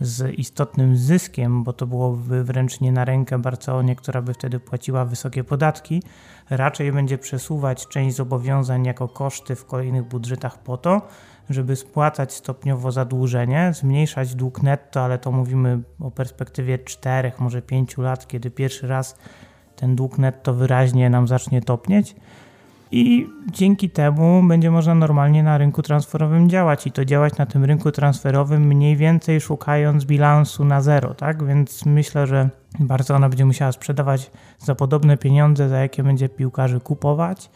[0.00, 5.04] z istotnym zyskiem, bo to byłoby wręcz nie na rękę Barcelonie, która by wtedy płaciła
[5.04, 6.02] wysokie podatki,
[6.52, 11.02] raczej będzie przesuwać część zobowiązań jako koszty w kolejnych budżetach po to,
[11.50, 17.98] żeby spłacać stopniowo zadłużenie, zmniejszać dług netto, ale to mówimy o perspektywie 4, może 5
[17.98, 19.16] lat, kiedy pierwszy raz
[19.76, 22.16] ten dług netto wyraźnie nam zacznie topnieć
[22.92, 27.64] i dzięki temu będzie można normalnie na rynku transferowym działać i to działać na tym
[27.64, 31.44] rynku transferowym mniej więcej szukając bilansu na zero, tak?
[31.46, 32.50] Więc myślę, że
[32.80, 37.50] Barcelona będzie musiała sprzedawać za podobne pieniądze, za jakie będzie piłkarzy kupować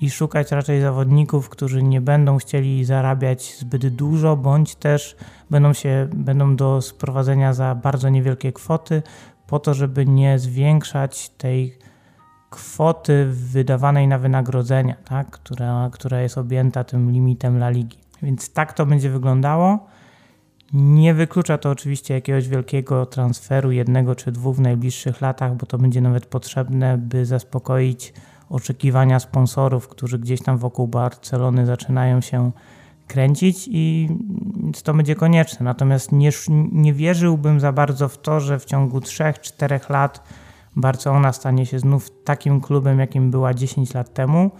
[0.00, 5.16] i szukać raczej zawodników, którzy nie będą chcieli zarabiać zbyt dużo, bądź też
[5.50, 9.02] będą się będą do sprowadzenia za bardzo niewielkie kwoty,
[9.46, 11.78] po to, żeby nie zwiększać tej
[12.50, 15.30] kwoty wydawanej na wynagrodzenia, tak?
[15.30, 17.98] która, która jest objęta tym limitem La Ligi.
[18.22, 19.86] Więc tak to będzie wyglądało.
[20.72, 25.78] Nie wyklucza to oczywiście jakiegoś wielkiego transferu, jednego czy dwóch w najbliższych latach, bo to
[25.78, 28.12] będzie nawet potrzebne, by zaspokoić
[28.48, 32.50] oczekiwania sponsorów, którzy gdzieś tam wokół Barcelony zaczynają się
[33.06, 34.08] kręcić i
[34.84, 35.64] to będzie konieczne.
[35.64, 36.30] Natomiast nie,
[36.72, 40.22] nie wierzyłbym za bardzo w to, że w ciągu 3-4 lat
[40.76, 44.50] Barcelona stanie się znów takim klubem, jakim była 10 lat temu,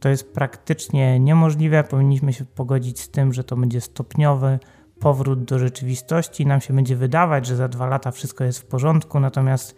[0.00, 1.84] to jest praktycznie niemożliwe.
[1.84, 4.58] Powinniśmy się pogodzić z tym, że to będzie stopniowy
[5.00, 6.46] powrót do rzeczywistości.
[6.46, 9.76] Nam się będzie wydawać, że za dwa lata wszystko jest w porządku, natomiast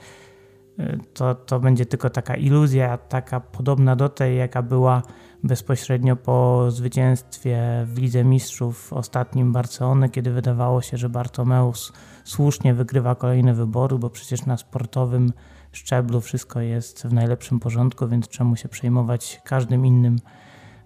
[0.79, 5.03] y, to, to będzie tylko taka iluzja, taka podobna do tej, jaka była
[5.45, 11.93] bezpośrednio po zwycięstwie w Lidze Mistrzów ostatnim Barcelony, kiedy wydawało się, że Bartomeus
[12.25, 15.33] słusznie wygrywa kolejne wybory, bo przecież na sportowym
[15.73, 20.17] szczeblu wszystko jest w najlepszym porządku, więc czemu się przejmować każdym innym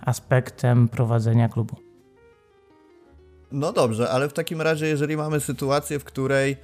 [0.00, 1.76] aspektem prowadzenia klubu.
[3.52, 6.56] No dobrze, ale w takim razie, jeżeli mamy sytuację, w której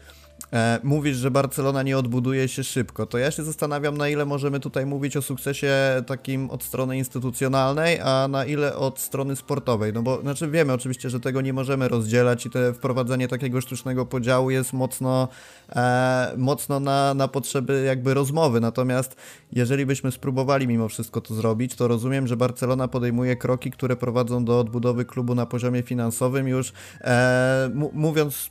[0.82, 4.86] mówisz, że Barcelona nie odbuduje się szybko, to ja się zastanawiam, na ile możemy tutaj
[4.86, 5.72] mówić o sukcesie
[6.06, 9.92] takim od strony instytucjonalnej, a na ile od strony sportowej.
[9.92, 14.06] No bo znaczy wiemy oczywiście, że tego nie możemy rozdzielać i to wprowadzenie takiego sztucznego
[14.06, 15.28] podziału jest mocno,
[15.76, 18.60] e, mocno na, na potrzeby jakby rozmowy.
[18.60, 19.16] Natomiast
[19.52, 24.44] jeżeli byśmy spróbowali mimo wszystko to zrobić, to rozumiem, że Barcelona podejmuje kroki, które prowadzą
[24.44, 28.50] do odbudowy klubu na poziomie finansowym już e, mówiąc,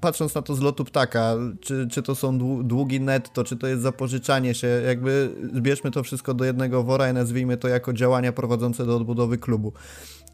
[0.00, 1.29] patrząc na to z lotu ptaka,
[1.60, 6.34] czy, czy to są długi netto, czy to jest zapożyczanie się, jakby zbierzmy to wszystko
[6.34, 9.72] do jednego wora i nazwijmy to jako działania prowadzące do odbudowy klubu.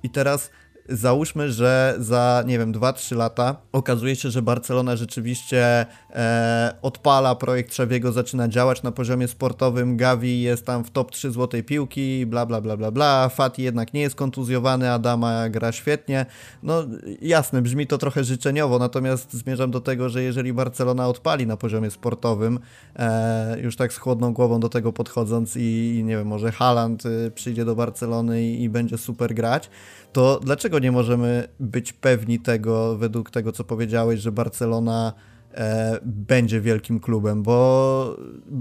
[0.02, 0.50] I teraz
[0.88, 7.70] załóżmy, że za, nie wiem, 2-3 lata okazuje się, że Barcelona rzeczywiście e, odpala projekt
[7.70, 12.46] Trzewiego, zaczyna działać na poziomie sportowym, Gavi jest tam w top 3 złotej piłki, bla,
[12.46, 16.26] bla, bla, bla, bla, Fati jednak nie jest kontuzjowany, Adama gra świetnie.
[16.62, 16.84] No
[17.22, 21.90] jasne, brzmi to trochę życzeniowo, natomiast zmierzam do tego, że jeżeli Barcelona odpali na poziomie
[21.90, 22.58] sportowym,
[22.96, 27.06] e, już tak z chłodną głową do tego podchodząc i, i nie wiem, może Haaland
[27.06, 29.70] y, przyjdzie do Barcelony i, i będzie super grać,
[30.12, 35.12] to dlaczego nie możemy być pewni tego, według tego, co powiedziałeś, że Barcelona
[35.54, 38.16] e, będzie wielkim klubem, bo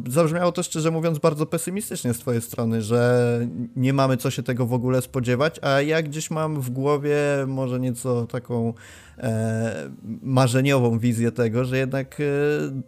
[0.07, 3.39] zabrzmiało to szczerze mówiąc bardzo pesymistycznie z twojej strony, że
[3.75, 7.79] nie mamy co się tego w ogóle spodziewać, a ja gdzieś mam w głowie może
[7.79, 8.73] nieco taką
[9.17, 9.89] e,
[10.21, 12.21] marzeniową wizję tego, że jednak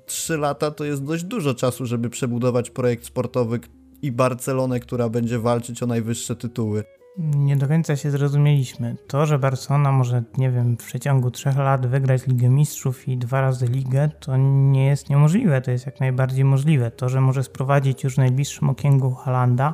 [0.06, 3.60] trzy e, lata to jest dość dużo czasu, żeby przebudować projekt sportowy
[4.02, 8.96] i Barcelonę, która będzie walczyć o najwyższe tytuły nie do końca się zrozumieliśmy.
[9.08, 13.42] To, że Barcelona może, nie wiem, w przeciągu trzech lat wygrać Ligę Mistrzów i dwa
[13.42, 16.92] razy ligę, to nie jest niemożliwe, to jest jak najbardziej możliwe.
[16.92, 19.74] To, że może sprowadzić już w najbliższym okienku Halanda,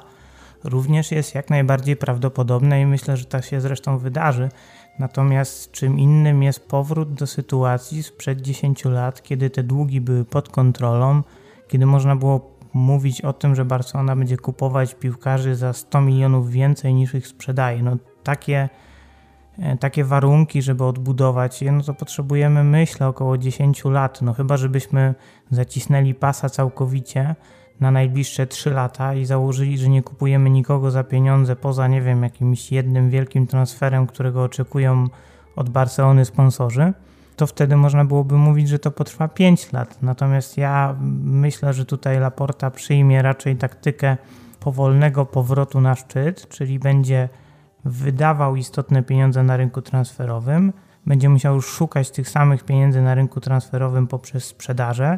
[0.64, 4.50] również jest jak najbardziej prawdopodobne i myślę, że tak się zresztą wydarzy.
[5.00, 10.50] Natomiast czym innym jest powrót do sytuacji sprzed 10 lat, kiedy te długi były pod
[10.50, 11.22] kontrolą,
[11.68, 12.40] kiedy można było
[12.74, 17.84] mówić o tym, że Barcelona będzie kupować piłkarzy za 100 milionów więcej niż ich sprzedaje.
[17.84, 18.70] No takie,
[19.60, 24.22] e, takie warunki, żeby odbudować je, no to potrzebujemy, myślę, około 10 lat.
[24.22, 25.16] No chyba, żebyśmy
[25.52, 27.36] zacisnęli pasa całkowicie
[27.80, 32.24] na najbliższe 3 lata i założyli, że nie kupujemy nikogo za pieniądze poza, nie wiem,
[32.24, 35.08] jakimś jednym wielkim transferem, którego oczekują
[35.56, 36.94] od Barcelony sponsorzy
[37.36, 40.02] to wtedy można byłoby mówić, że to potrwa 5 lat.
[40.02, 44.17] Natomiast ja myślę, że tutaj Laporta przyjmie raczej taktykę
[44.60, 47.30] powolnego powrotu na szczyt, czyli będzie
[47.86, 50.74] wydawał istotne pieniądze na rynku transferowym,
[51.06, 55.15] będzie musiał już szukać tych samych pieniędzy na rynku transferowym poprzez sprzedaże,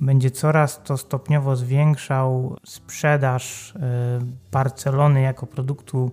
[0.00, 3.78] będzie coraz to stopniowo zwiększał sprzedaż y,
[4.52, 6.10] Barcelony jako produktu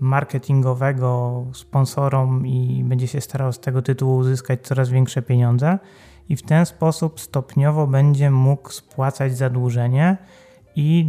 [0.00, 5.78] marketingowego sponsorom i będzie się starał z tego tytułu uzyskać coraz większe pieniądze.
[6.28, 10.16] I w ten sposób stopniowo będzie mógł spłacać zadłużenie
[10.76, 11.06] i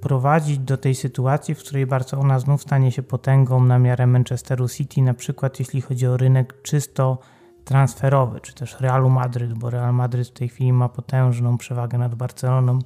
[0.00, 5.02] prowadzić do tej sytuacji, w której Barcelona znów stanie się potęgą na miarę Manchesteru City,
[5.02, 7.18] na przykład jeśli chodzi o rynek czysto
[7.64, 12.14] transferowy, czy też Realu Madryt, bo Real Madryt w tej chwili ma potężną przewagę nad
[12.14, 12.78] Barceloną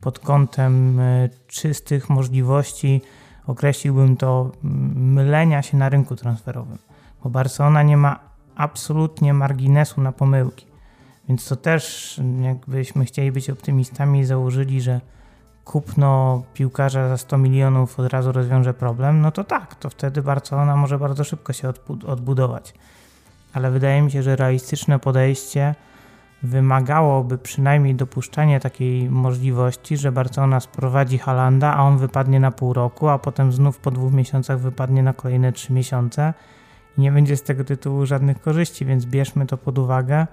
[0.00, 3.02] pod kątem e, czystych możliwości
[3.48, 6.78] określiłbym to mm, mylenia się na rynku transferowym,
[7.24, 8.18] bo Barcelona nie ma
[8.56, 10.66] absolutnie marginesu na pomyłki.
[11.28, 15.00] Więc to też, jakbyśmy chcieli być optymistami, założyli, że
[15.64, 20.76] kupno piłkarza za 100 milionów od razu rozwiąże problem, no to tak, to wtedy Barcelona
[20.76, 21.72] może bardzo szybko się
[22.06, 22.74] odbudować.
[23.52, 25.74] Ale wydaje mi się, że realistyczne podejście
[26.42, 33.08] wymagałoby przynajmniej dopuszczenia takiej możliwości, że Barcelona sprowadzi Halanda, a on wypadnie na pół roku,
[33.08, 36.34] a potem znów po dwóch miesiącach wypadnie na kolejne trzy miesiące
[36.98, 40.26] i nie będzie z tego tytułu żadnych korzyści, więc bierzmy to pod uwagę.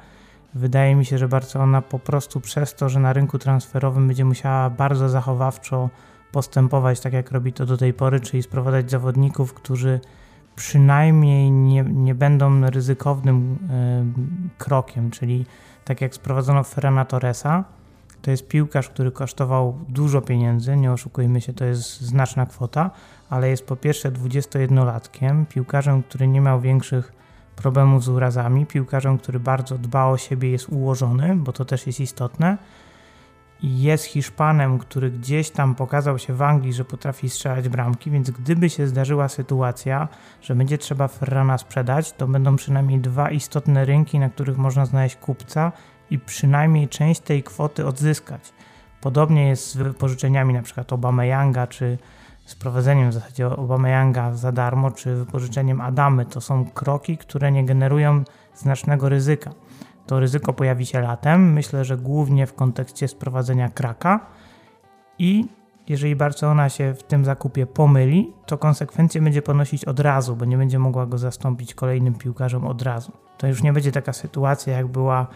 [0.54, 4.70] Wydaje mi się, że Barcelona po prostu przez to, że na rynku transferowym będzie musiała
[4.70, 5.90] bardzo zachowawczo
[6.32, 10.00] postępować, tak jak robi to do tej pory, czyli sprowadzać zawodników, którzy
[10.56, 15.46] przynajmniej nie, nie będą ryzykownym y, krokiem, czyli
[15.86, 17.64] tak jak sprowadzono Ferrana Torresa,
[18.22, 22.92] to jest piłkarz, który kosztował dużo pieniędzy, nie oszukujmy się, to jest znaczna kwota,
[23.30, 27.14] ale jest po pierwsze 21-latkiem, piłkarzem, który nie miał większych
[27.56, 32.00] problemów z urazami, piłkarzem, który bardzo dba o siebie, jest ułożony, bo to też jest
[32.00, 32.58] istotne.
[33.68, 38.70] Jest Hiszpanem, który gdzieś tam pokazał się w Anglii, że potrafi strzelać bramki, więc gdyby
[38.70, 40.08] się zdarzyła sytuacja,
[40.42, 45.16] że będzie trzeba Ferrana sprzedać, to będą przynajmniej dwa istotne rynki, na których można znaleźć
[45.16, 45.72] kupca
[46.10, 48.54] i przynajmniej część tej kwoty odzyskać.
[49.02, 50.86] Podobnie jest z wypożyczeniami np.
[50.92, 51.98] Obameyanga, czy
[52.46, 56.26] sprowadzeniem w zasadzie Obameyanga za darmo, czy wypożyczeniem Adamy.
[56.26, 58.24] To są kroki, które nie generują
[58.56, 59.52] znacznego ryzyka.
[60.08, 64.26] To ryzyko pojawi się latem, myślę, że głównie w kontekście sprowadzenia kraka
[65.20, 65.46] i
[65.88, 70.58] jeżeli Barcelona się w tym zakupie pomyli, to konsekwencje będzie ponosić od razu, bo nie
[70.58, 73.12] będzie mogła go zastąpić kolejnym piłkarzom od razu.
[73.38, 75.28] To już nie będzie taka sytuacja, jak była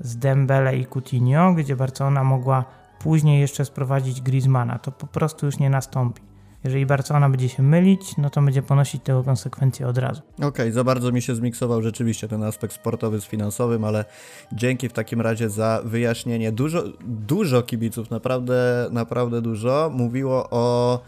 [0.00, 2.64] z Dembele i Coutinho, gdzie Barcelona mogła
[2.98, 4.78] później jeszcze sprowadzić Griezmana.
[4.78, 6.27] To po prostu już nie nastąpi.
[6.68, 10.22] Jeżeli Barcelona będzie się mylić, no to będzie ponosić tego konsekwencje od razu.
[10.36, 14.04] Okej, okay, za bardzo mi się zmiksował rzeczywiście ten aspekt sportowy z finansowym, ale
[14.52, 16.52] dzięki w takim razie za wyjaśnienie.
[16.52, 21.00] Dużo, dużo kibiców, naprawdę, naprawdę dużo, mówiło o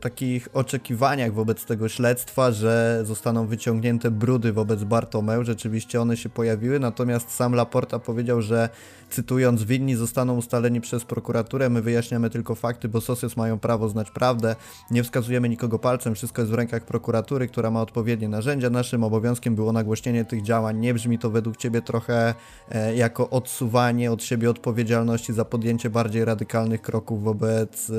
[0.00, 5.44] takich oczekiwaniach wobec tego śledztwa, że zostaną wyciągnięte brudy wobec Bartomeu.
[5.44, 8.68] Rzeczywiście one się pojawiły, natomiast sam Laporta powiedział, że
[9.10, 14.10] cytując, winni zostaną ustaleni przez prokuraturę, my wyjaśniamy tylko fakty, bo sosys mają prawo znać
[14.10, 14.56] prawdę,
[14.90, 18.70] nie wskazujemy nikogo palcem, wszystko jest w rękach prokuratury, która ma odpowiednie narzędzia.
[18.70, 20.78] Naszym obowiązkiem było nagłośnienie tych działań.
[20.78, 22.34] Nie brzmi to według Ciebie trochę
[22.70, 27.94] e, jako odsuwanie od siebie odpowiedzialności za podjęcie bardziej radykalnych kroków wobec, e,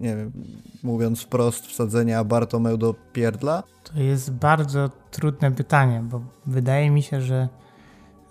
[0.00, 0.32] nie wiem,
[0.92, 3.62] mówiąc wprost, wsadzenia Bartomeu do pierdla?
[3.84, 7.48] To jest bardzo trudne pytanie, bo wydaje mi się, że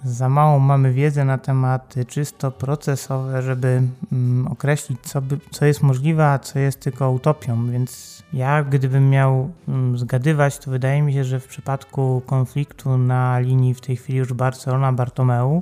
[0.04, 5.84] za małą mamy wiedzę na tematy czysto procesowe, żeby mm, określić, co, by, co jest
[5.84, 7.72] możliwe, a co jest tylko utopią.
[7.72, 13.40] Więc ja, gdybym miał mm, zgadywać, to wydaje mi się, że w przypadku konfliktu na
[13.40, 15.62] linii w tej chwili już Barcelona-Bartomeu,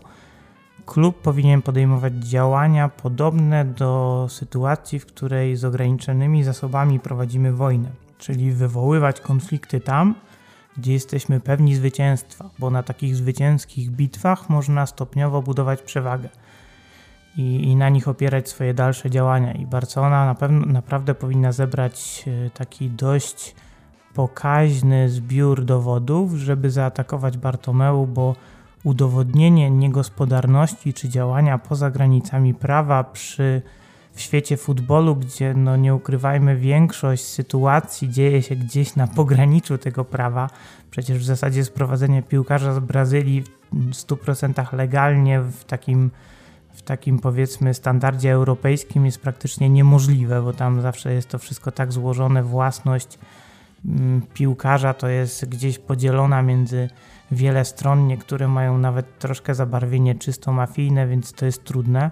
[0.89, 8.51] klub powinien podejmować działania podobne do sytuacji, w której z ograniczonymi zasobami prowadzimy wojnę, czyli
[8.51, 10.15] wywoływać konflikty tam,
[10.77, 16.29] gdzie jesteśmy pewni zwycięstwa, bo na takich zwycięskich bitwach można stopniowo budować przewagę
[17.37, 19.53] i, i na nich opierać swoje dalsze działania.
[19.53, 23.55] I Barcelona na pewno, naprawdę powinna zebrać e, taki dość
[24.13, 28.35] pokaźny zbiór dowodów, żeby zaatakować Bartomeu, bo
[28.83, 33.61] udowodnienie niegospodarności czy działania poza granicami prawa przy
[34.19, 40.05] w świecie futbolu, gdzie no nie ukrywajmy, większość sytuacji dzieje się gdzieś na pograniczu tego
[40.05, 40.49] prawa.
[40.91, 46.11] Przecież w zasadzie sprowadzenie piłkarza z Brazylii w 100% legalnie w takim,
[46.73, 51.91] w takim powiedzmy standardzie europejskim jest praktycznie niemożliwe, bo tam zawsze jest to wszystko tak
[51.91, 53.19] złożone, własność
[54.33, 56.89] piłkarza to jest gdzieś podzielona między
[57.31, 62.11] wiele stron, niektóre mają nawet troszkę zabarwienie czysto mafijne, więc to jest trudne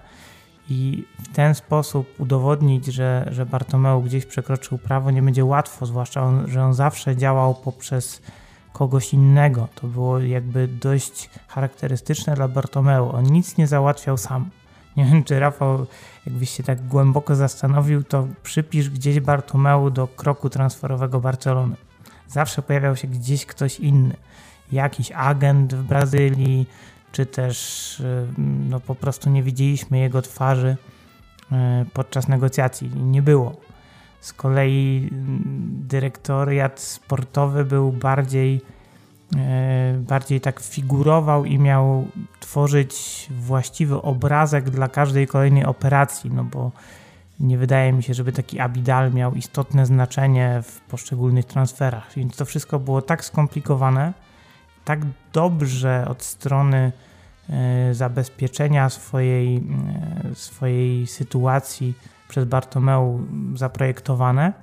[0.69, 6.23] i w ten sposób udowodnić, że, że Bartomeu gdzieś przekroczył prawo, nie będzie łatwo, zwłaszcza,
[6.23, 8.21] on, że on zawsze działał poprzez
[8.73, 9.67] kogoś innego.
[9.75, 13.10] To było jakby dość charakterystyczne dla Bartomeu.
[13.10, 14.49] On nic nie załatwiał sam.
[14.97, 15.86] Nie wiem, czy Rafał,
[16.25, 21.75] jakbyś się tak głęboko zastanowił, to przypisz gdzieś Bartomeu do kroku transferowego Barcelony.
[22.27, 24.15] Zawsze pojawiał się gdzieś ktoś inny.
[24.71, 26.67] Jakiś agent w Brazylii,
[27.12, 28.27] czy też y,
[28.69, 30.77] no, po prostu nie widzieliśmy jego twarzy
[31.51, 31.55] y,
[31.93, 32.89] podczas negocjacji.
[32.95, 33.55] Nie było.
[34.21, 35.41] Z kolei mm,
[35.88, 38.62] dyrektoriat sportowy był bardziej,
[40.00, 42.08] bardziej tak figurował i miał
[42.40, 46.72] tworzyć właściwy obrazek dla każdej kolejnej operacji, no bo
[47.40, 52.13] nie wydaje mi się, żeby taki Abidal miał istotne znaczenie w poszczególnych transferach.
[52.16, 54.13] Więc to wszystko było tak skomplikowane,
[54.86, 55.00] tak
[55.34, 56.92] dobrze od strony
[57.50, 61.94] e, zabezpieczenia swojej, e, swojej sytuacji
[62.30, 64.54] przez Bartomeu zaprojektowane,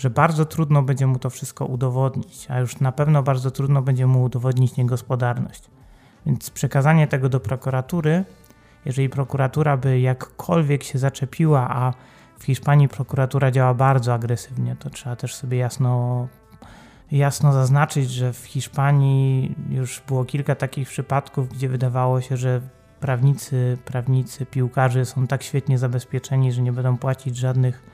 [0.00, 4.06] że bardzo trudno będzie mu to wszystko udowodnić, a już na pewno bardzo trudno będzie
[4.06, 5.70] mu udowodnić niegospodarność.
[6.26, 8.24] Więc przekazanie tego do prokuratury,
[8.84, 11.92] jeżeli prokuratura by jakkolwiek się zaczepiła, a
[12.38, 16.28] w Hiszpanii prokuratura działa bardzo agresywnie, to trzeba też sobie jasno
[17.12, 22.60] jasno zaznaczyć, że w Hiszpanii już było kilka takich przypadków, gdzie wydawało się, że
[23.00, 27.89] prawnicy, prawnicy, piłkarze są tak świetnie zabezpieczeni, że nie będą płacić żadnych,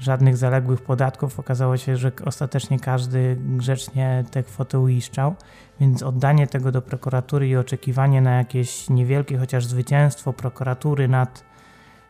[0.00, 1.40] żadnych zaległych podatków.
[1.40, 5.34] Okazało się, że ostatecznie każdy grzecznie te kwoty uiszczał,
[5.80, 11.44] więc oddanie tego do prokuratury i oczekiwanie na jakieś niewielkie chociaż zwycięstwo prokuratury nad,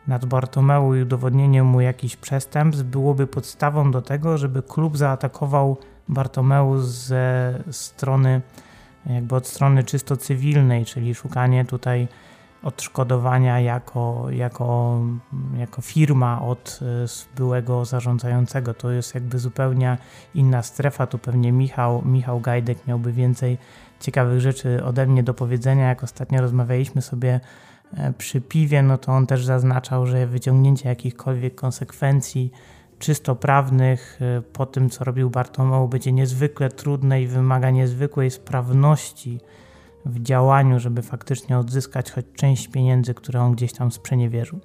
[0.07, 5.77] nad Bartomeu i udowodnienie mu jakichś przestępstw byłoby podstawą do tego, żeby klub zaatakował
[6.09, 8.41] Bartomeu ze strony,
[9.05, 12.07] jakby od strony czysto cywilnej, czyli szukanie tutaj
[12.63, 14.99] odszkodowania jako, jako,
[15.57, 18.73] jako firma od e, byłego zarządzającego.
[18.73, 19.97] To jest jakby zupełnie
[20.35, 21.07] inna strefa.
[21.07, 23.57] Tu pewnie Michał, Michał Gajdek miałby więcej
[23.99, 25.87] ciekawych rzeczy ode mnie do powiedzenia.
[25.87, 27.39] Jak ostatnio rozmawialiśmy sobie
[27.97, 32.51] e, przy piwie, no to on też zaznaczał, że wyciągnięcie jakichkolwiek konsekwencji
[32.99, 39.39] czysto prawnych y, po tym, co robił Bartomeu, będzie niezwykle trudne i wymaga niezwykłej sprawności
[40.05, 44.59] w działaniu, żeby faktycznie odzyskać choć część pieniędzy, które on gdzieś tam sprzeniewierzył.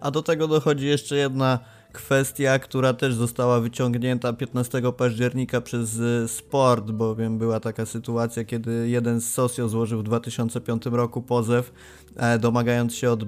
[0.00, 1.58] A do tego dochodzi jeszcze jedna
[1.92, 8.88] kwestia, która też została wyciągnięta 15 października przez y, Sport, bowiem była taka sytuacja, kiedy
[8.88, 11.72] jeden z socio złożył w 2005 roku pozew,
[12.16, 13.26] e, domagając się, od, e,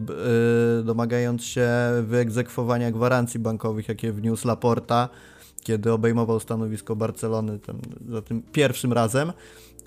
[0.85, 1.71] domagając się
[2.03, 5.09] wyegzekwowania gwarancji bankowych, jakie wniósł Laporta,
[5.63, 9.33] kiedy obejmował stanowisko Barcelony ten, za tym pierwszym razem.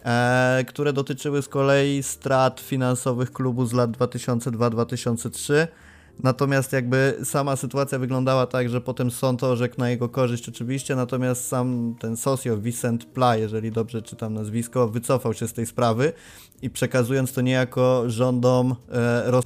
[0.05, 5.67] E, które dotyczyły z kolei strat finansowych klubu z lat 2002-2003
[6.23, 11.47] Natomiast jakby sama sytuacja wyglądała tak, że potem sąd orzekł na jego korzyść oczywiście, natomiast
[11.47, 16.13] sam ten socio Vicent Pla, jeżeli dobrze czytam nazwisko, wycofał się z tej sprawy
[16.61, 19.41] i przekazując to niejako rządom e,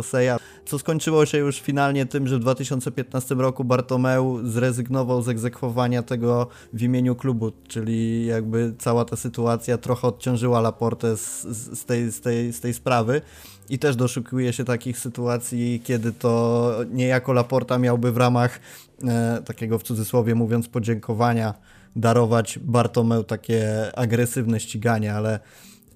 [0.66, 6.48] co skończyło się już finalnie tym, że w 2015 roku Bartomeu zrezygnował z egzekwowania tego
[6.74, 11.42] w imieniu klubu, czyli jakby cała ta sytuacja trochę odciążyła Laportę z,
[11.80, 13.22] z, tej, z, tej, z tej sprawy
[13.70, 18.60] i też doszukuje się takich sytuacji, kiedy to niejako Laporta miałby w ramach
[19.04, 21.54] e, takiego w cudzysłowie mówiąc podziękowania
[21.96, 25.40] darować Bartomeu takie agresywne ściganie, ale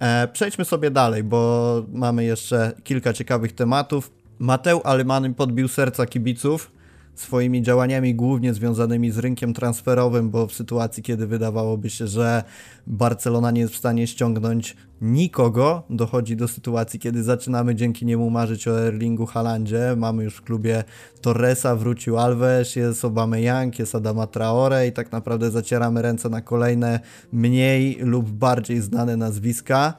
[0.04, 4.12] E, przejdźmy sobie dalej, bo mamy jeszcze kilka ciekawych tematów.
[4.40, 6.72] Mateu Alemanym podbił serca kibiców
[7.16, 12.44] swoimi działaniami głównie związanymi z rynkiem transferowym, bo w sytuacji, kiedy wydawałoby się, że
[12.88, 18.68] Barcelona nie jest w stanie ściągnąć nikogo, dochodzi do sytuacji, kiedy zaczynamy dzięki niemu marzyć
[18.68, 19.96] o Erlingu Halandzie.
[19.98, 20.84] Mamy już w klubie
[21.22, 26.42] Torresa, wrócił Alves, jest Obama Young, jest Adama Traore i tak naprawdę zacieramy ręce na
[26.42, 27.00] kolejne
[27.32, 29.98] mniej lub bardziej znane nazwiska.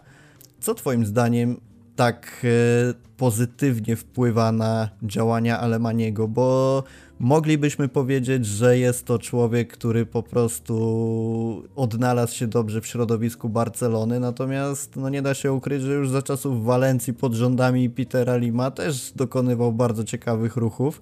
[0.61, 1.57] Co Twoim zdaniem
[1.97, 6.83] tak e, pozytywnie wpływa na działania Alemaniego, bo
[7.19, 14.21] moglibyśmy powiedzieć, że jest to człowiek, który po prostu odnalazł się dobrze w środowisku Barcelony,
[14.21, 18.71] natomiast no nie da się ukryć, że już za czasów Walencji pod rządami Petera Lima
[18.71, 21.01] też dokonywał bardzo ciekawych ruchów.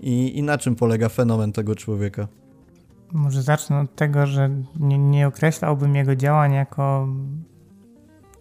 [0.00, 2.28] I, i na czym polega fenomen tego człowieka?
[3.12, 7.08] Może zacznę od tego, że nie, nie określałbym jego działań jako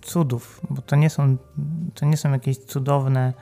[0.05, 1.37] cudów, bo to nie są,
[1.93, 3.33] to nie są jakieś cudowne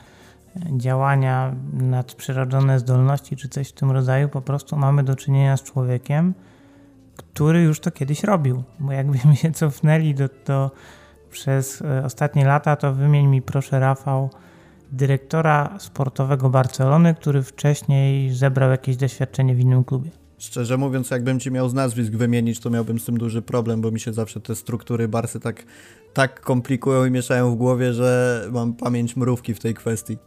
[0.78, 4.30] działania, nadprzyrodzone zdolności czy coś w tym rodzaju.
[4.30, 6.34] Po prostu mamy do czynienia z człowiekiem,
[7.18, 8.64] który już to kiedyś robił.
[8.80, 10.72] Bo jakbyśmy się cofnęli do, do
[11.32, 14.30] przez e, ostatnie lata, to wymień mi proszę Rafał
[14.91, 20.22] dyrektora sportowego Barcelony, który wcześniej zebrał jakieś doświadczenie w innym klubie.
[20.43, 23.91] Szczerze mówiąc, jakbym ci miał z nazwisk wymienić, to miałbym z tym duży problem, bo
[23.91, 25.65] mi się zawsze te struktury Barsy tak,
[26.13, 30.17] tak komplikują i mieszają w głowie, że mam pamięć mrówki w tej kwestii.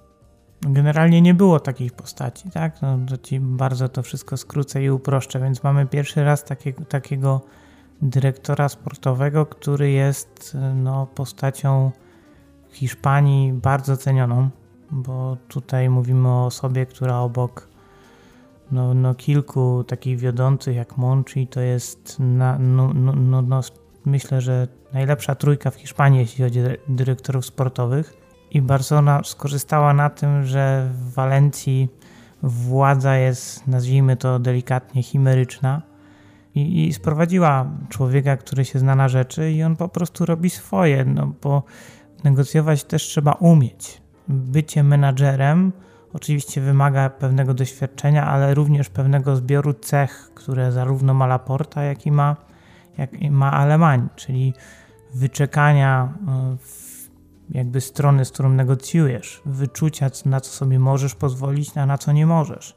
[0.60, 2.82] Generalnie nie było takich postaci, tak?
[2.82, 7.40] No, to ci bardzo to wszystko skrócę i uproszczę, więc mamy pierwszy raz takiego, takiego
[8.02, 11.90] dyrektora sportowego, który jest no, postacią
[12.70, 14.50] Hiszpanii bardzo cenioną,
[14.90, 17.76] bo tutaj mówimy o osobie, która obok
[18.72, 23.60] no, no kilku takich wiodących jak Monchi to jest na, no, no, no, no,
[24.04, 28.16] myślę, że najlepsza trójka w Hiszpanii, jeśli chodzi o dyrektorów sportowych.
[28.50, 31.88] I Barcelona skorzystała na tym, że w Walencji
[32.42, 35.82] władza jest, nazwijmy to delikatnie, chimeryczna
[36.54, 41.04] i, i sprowadziła człowieka, który się zna na rzeczy i on po prostu robi swoje,
[41.04, 41.62] no bo
[42.24, 44.02] negocjować też trzeba umieć.
[44.28, 45.72] Bycie menadżerem
[46.16, 52.12] oczywiście wymaga pewnego doświadczenia, ale również pewnego zbioru cech, które zarówno ma Laporta, jak i
[52.12, 52.36] ma,
[52.98, 54.54] jak i ma Alemań, czyli
[55.14, 56.56] wyczekania e,
[57.50, 62.26] jakby strony, z którą negocjujesz, wyczucia, na co sobie możesz pozwolić, a na co nie
[62.26, 62.76] możesz.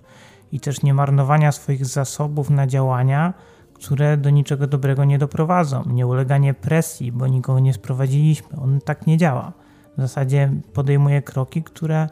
[0.51, 3.33] I też nie marnowania swoich zasobów na działania,
[3.73, 5.83] które do niczego dobrego nie doprowadzą.
[5.85, 8.59] Nie uleganie presji, bo nikogo nie sprowadziliśmy.
[8.61, 9.53] On tak nie działa.
[9.97, 12.09] W zasadzie podejmuje kroki, które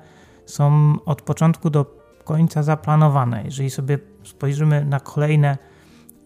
[0.48, 1.86] są od początku do
[2.24, 3.42] końca zaplanowane.
[3.46, 5.58] Jeżeli sobie spojrzymy na kolejne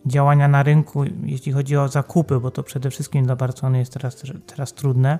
[0.05, 4.23] działania na rynku, jeśli chodzi o zakupy, bo to przede wszystkim dla Barcelony jest teraz,
[4.45, 5.19] teraz trudne,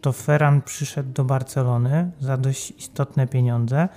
[0.00, 3.88] to Ferran przyszedł do Barcelony za dość istotne pieniądze,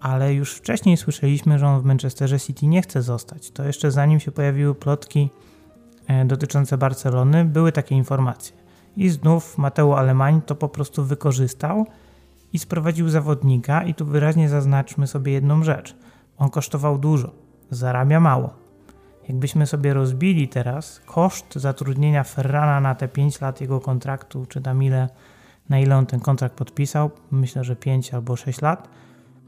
[0.00, 3.50] ale już wcześniej słyszeliśmy, że on w Manchesterze City nie chce zostać.
[3.50, 5.30] To jeszcze zanim się pojawiły plotki
[6.06, 8.56] e, dotyczące Barcelony, były takie informacje.
[8.96, 11.86] I znów Mateo Alemań to po prostu wykorzystał
[12.54, 15.96] i sprowadził zawodnika, i tu wyraźnie zaznaczmy sobie jedną rzecz.
[16.38, 17.30] On kosztował dużo,
[17.70, 18.50] zarabia mało.
[19.28, 24.82] Jakbyśmy sobie rozbili teraz koszt zatrudnienia Ferrana na te 5 lat jego kontraktu, czy tam
[24.82, 25.08] ile,
[25.68, 28.88] na ile on ten kontrakt podpisał, myślę, że 5 albo 6 lat,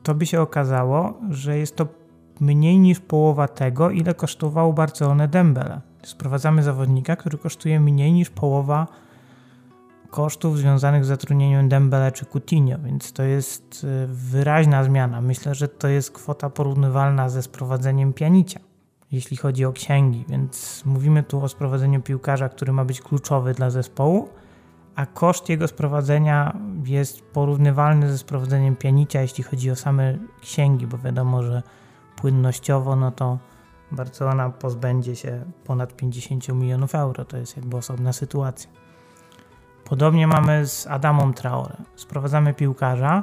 [0.03, 1.87] to by się okazało, że jest to
[2.41, 5.81] mniej niż połowa tego, ile kosztował Barcelonę Dembele.
[6.03, 8.87] Sprowadzamy zawodnika, który kosztuje mniej niż połowa
[10.11, 15.21] kosztów związanych z zatrudnieniem Dembele czy Coutinho, więc to jest y, wyraźna zmiana.
[15.21, 18.61] Myślę, że to jest kwota porównywalna ze sprowadzeniem Pianicia,
[19.13, 23.71] jeśli chodzi o księgi, więc mówimy tu o sprowadzeniu piłkarza, który ma być kluczowy dla
[23.71, 24.29] zespołu,
[24.95, 30.99] a koszt jego sprowadzenia jest porównywalny ze sprowadzeniem Pianicia, jeśli chodzi o same księgi, bo
[30.99, 31.63] wiadomo, że
[32.17, 33.39] płynnościowo no to
[33.93, 38.71] Barcelona pozbędzie się ponad 50 milionów euro, to jest jakby osobna sytuacja.
[39.89, 41.77] Podobnie mamy z Adamą Traore.
[41.97, 43.23] Sprowadzamy piłkarza,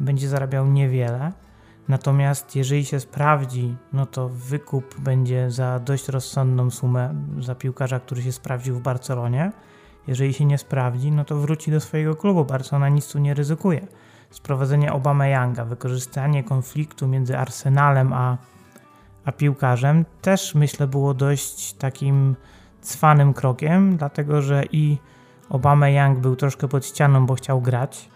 [0.00, 1.32] będzie zarabiał niewiele,
[1.88, 8.22] natomiast jeżeli się sprawdzi, no to wykup będzie za dość rozsądną sumę za piłkarza, który
[8.22, 9.52] się sprawdził w Barcelonie.
[10.06, 12.44] Jeżeli się nie sprawdzi, no to wróci do swojego klubu.
[12.44, 13.86] Barcelona nic tu nie ryzykuje.
[14.30, 18.38] Sprowadzenie Obama Younga, wykorzystanie konfliktu między Arsenalem a,
[19.24, 22.36] a piłkarzem też myślę było dość takim
[22.80, 24.98] cwanym krokiem, dlatego że i
[25.50, 28.08] Obama Young był troszkę pod ścianą, bo chciał grać.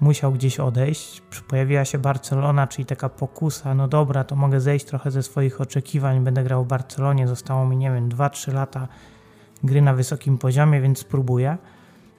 [0.00, 1.20] Musiał gdzieś odejść.
[1.48, 3.74] Pojawiła się Barcelona, czyli taka pokusa.
[3.74, 6.24] No dobra, to mogę zejść trochę ze swoich oczekiwań.
[6.24, 7.28] Będę grał w Barcelonie.
[7.28, 8.88] Zostało mi, nie wiem, 2-3 lata
[9.64, 11.58] gry na wysokim poziomie, więc spróbuję.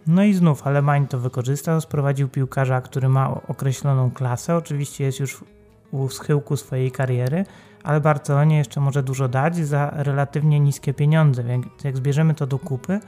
[0.08, 5.44] No i znów Alemań to wykorzystał, sprowadził piłkarza, który ma określoną klasę, oczywiście jest już
[5.92, 7.46] u schyłku swojej kariery,
[7.84, 12.60] ale Barcelonie jeszcze może dużo dać za relatywnie niskie pieniądze, więc jak zbierzemy to do
[12.60, 13.00] kupy,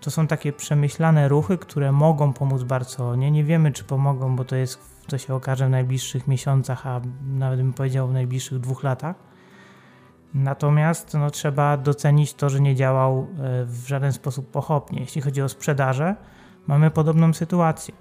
[0.00, 3.30] to są takie przemyślane ruchy, które mogą pomóc Barcelonie.
[3.30, 7.60] Nie wiemy, czy pomogą, bo to jest, to się okaże w najbliższych miesiącach, a nawet
[7.60, 9.16] bym powiedział w najbliższych dwóch latach.
[10.34, 15.00] Natomiast no, trzeba docenić to, że nie działał e, w żaden sposób pochopnie.
[15.00, 16.16] Jeśli chodzi o sprzedaże,
[16.66, 17.94] mamy podobną sytuację.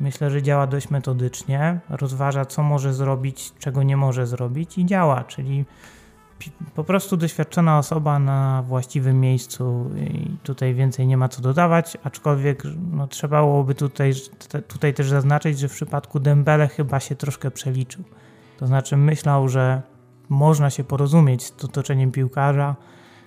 [0.00, 5.24] Myślę, że działa dość metodycznie, rozważa, co może zrobić, czego nie może zrobić i działa,
[5.24, 5.64] czyli
[6.74, 12.62] po prostu doświadczona osoba na właściwym miejscu i tutaj więcej nie ma co dodawać, aczkolwiek
[12.92, 14.12] no, trzeba byłoby tutaj,
[14.68, 18.04] tutaj też zaznaczyć, że w przypadku Dembele chyba się troszkę przeliczył.
[18.58, 19.82] To znaczy myślał, że
[20.28, 22.76] można się porozumieć z otoczeniem piłkarza,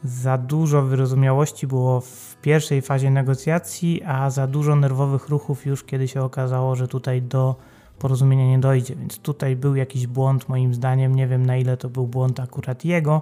[0.03, 6.07] za dużo wyrozumiałości było w pierwszej fazie negocjacji, a za dużo nerwowych ruchów już kiedy
[6.07, 7.55] się okazało, że tutaj do
[8.03, 8.95] porozumienia nie dojdzie.
[8.95, 11.15] Więc tutaj był jakiś błąd, moim zdaniem.
[11.15, 13.21] Nie wiem na ile to był błąd akurat jego.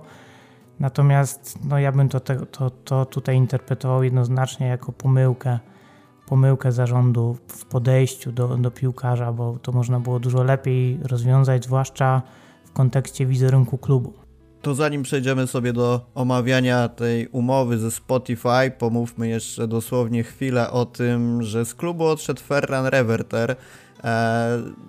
[0.79, 2.19] Natomiast no, ja bym to,
[2.51, 5.59] to, to tutaj interpretował jednoznacznie jako pomyłkę,
[6.27, 12.21] pomyłkę zarządu w podejściu do, do piłkarza, bo to można było dużo lepiej rozwiązać, zwłaszcza
[12.65, 14.13] w kontekście wizerunku klubu.
[14.61, 20.85] To zanim przejdziemy sobie do omawiania tej umowy ze Spotify, pomówmy jeszcze dosłownie chwilę o
[20.85, 23.55] tym, że z klubu odszedł Ferran Reverter,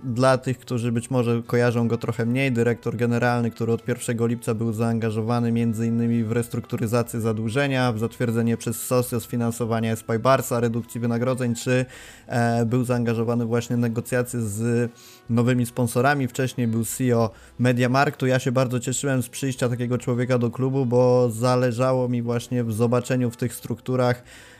[0.04, 4.54] dla tych, którzy być może kojarzą go trochę mniej, dyrektor generalny, który od 1 lipca
[4.54, 6.24] był zaangażowany m.in.
[6.24, 11.86] w restrukturyzację zadłużenia, w zatwierdzenie przez Socios finansowania Spy Barsa, redukcji wynagrodzeń, czy
[12.26, 14.90] e, był zaangażowany właśnie w negocjacje z
[15.30, 16.28] nowymi sponsorami.
[16.28, 18.26] Wcześniej był CEO Mediamarktu.
[18.26, 22.72] Ja się bardzo cieszyłem z przyjścia takiego człowieka do klubu, bo zależało mi właśnie w
[22.72, 24.51] zobaczeniu w tych strukturach E,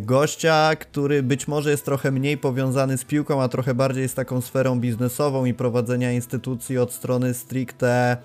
[0.00, 4.40] gościa, który być może jest trochę mniej powiązany z piłką, a trochę bardziej z taką
[4.40, 8.16] sferą biznesową i prowadzenia instytucji od strony stricte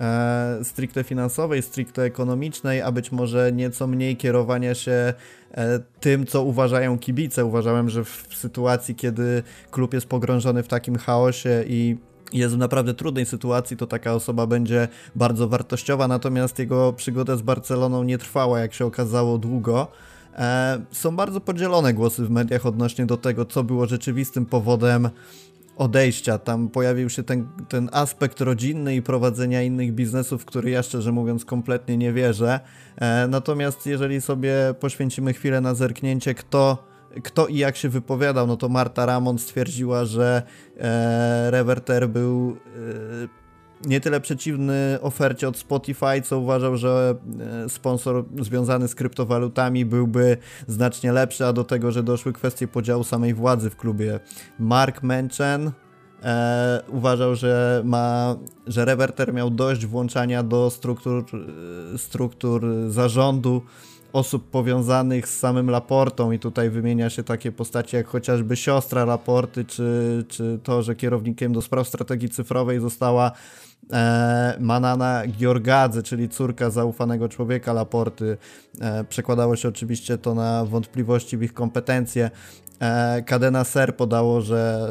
[0.00, 5.14] e, stricte finansowej, stricte ekonomicznej, a być może nieco mniej kierowania się
[5.54, 7.44] e, tym, co uważają kibice.
[7.44, 11.96] Uważałem, że w sytuacji, kiedy klub jest pogrążony w takim chaosie i
[12.32, 17.42] jest w naprawdę trudnej sytuacji, to taka osoba będzie bardzo wartościowa, natomiast jego przygoda z
[17.42, 19.88] Barceloną nie trwała, jak się okazało, długo.
[20.38, 25.10] E, są bardzo podzielone głosy w mediach odnośnie do tego, co było rzeczywistym powodem
[25.76, 26.38] odejścia.
[26.38, 31.12] Tam pojawił się ten, ten aspekt rodzinny i prowadzenia innych biznesów, w który ja szczerze
[31.12, 32.60] mówiąc kompletnie nie wierzę.
[32.96, 36.90] E, natomiast jeżeli sobie poświęcimy chwilę na zerknięcie, kto
[37.22, 40.42] kto i jak się wypowiadał, no to Marta Ramon stwierdziła, że
[40.78, 42.56] e, Reverter był
[43.26, 43.39] e,
[43.84, 47.14] nie tyle przeciwny ofercie od Spotify, co uważał, że
[47.64, 53.04] e, sponsor związany z kryptowalutami byłby znacznie lepszy, a do tego, że doszły kwestie podziału
[53.04, 54.20] samej władzy w klubie.
[54.58, 55.70] Mark Menchen
[56.22, 61.24] e, uważał, że ma, że Reverter miał dość włączania do struktur,
[61.94, 63.62] e, struktur zarządu
[64.12, 69.64] osób powiązanych z samym Laportą i tutaj wymienia się takie postacie jak chociażby siostra Laporty,
[69.64, 73.32] czy, czy to, że kierownikiem do spraw strategii cyfrowej została
[74.60, 78.36] Manana Giorgadze, czyli córka zaufanego człowieka Laporty.
[78.80, 82.30] E, przekładało się oczywiście to na wątpliwości w ich kompetencje.
[82.80, 84.88] E, Cadena Ser podało, że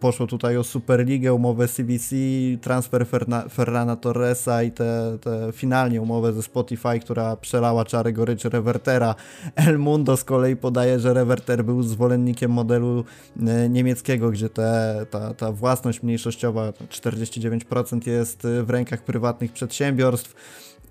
[0.00, 2.16] poszło tutaj o Superligę, umowę CVC,
[2.60, 8.48] transfer Ferna, Ferrana Torresa i te, te finalnie umowę ze Spotify, która przelała czary goryczy
[8.48, 9.14] Revertera.
[9.56, 13.04] El Mundo z kolei podaje, że Reverter był zwolennikiem modelu
[13.46, 20.34] e, niemieckiego, gdzie te, ta, ta własność mniejszościowa, 49% jest w rękach prywatnych przedsiębiorstw.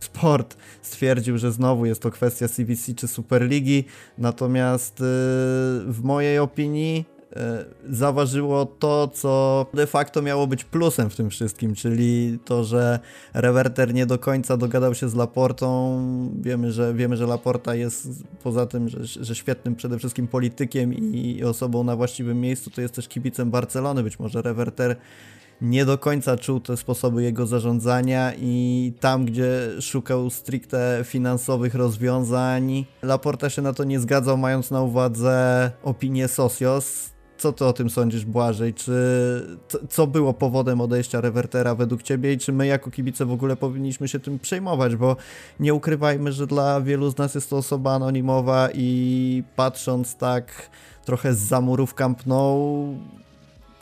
[0.01, 3.83] Sport stwierdził, że znowu jest to kwestia CVC czy Superligi,
[4.17, 5.03] natomiast y,
[5.87, 7.35] w mojej opinii y,
[7.89, 12.99] zaważyło to, co de facto miało być plusem w tym wszystkim, czyli to, że
[13.33, 15.99] Reverter nie do końca dogadał się z Laportą.
[16.41, 18.07] Wiemy, że, wiemy, że Laporta jest
[18.43, 22.93] poza tym, że, że świetnym przede wszystkim politykiem i osobą na właściwym miejscu, to jest
[22.93, 24.03] też kibicem Barcelony.
[24.03, 24.95] Być może Reverter
[25.61, 32.85] nie do końca czuł te sposoby jego zarządzania i tam, gdzie szukał stricte finansowych rozwiązań,
[33.03, 37.11] Laporta się na to nie zgadzał, mając na uwadze opinię Socios.
[37.37, 38.73] Co ty o tym sądzisz, Błażej?
[38.73, 38.93] Czy
[39.89, 44.07] co było powodem odejścia Revertera według ciebie i czy my jako kibice w ogóle powinniśmy
[44.07, 44.95] się tym przejmować?
[44.95, 45.15] Bo
[45.59, 50.69] nie ukrywajmy, że dla wielu z nas jest to osoba anonimowa i patrząc tak
[51.05, 52.97] trochę z zamurów Camp Nou,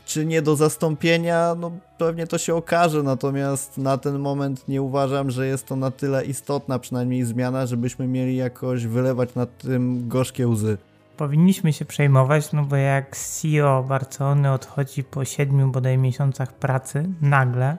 [0.09, 5.31] czy nie do zastąpienia, no pewnie to się okaże, natomiast na ten moment nie uważam,
[5.31, 10.47] że jest to na tyle istotna przynajmniej zmiana, żebyśmy mieli jakoś wylewać nad tym gorzkie
[10.47, 10.77] łzy.
[11.17, 17.77] powinniśmy się przejmować, no bo jak CEO Barcelony odchodzi po siedmiu bodaj miesiącach pracy nagle,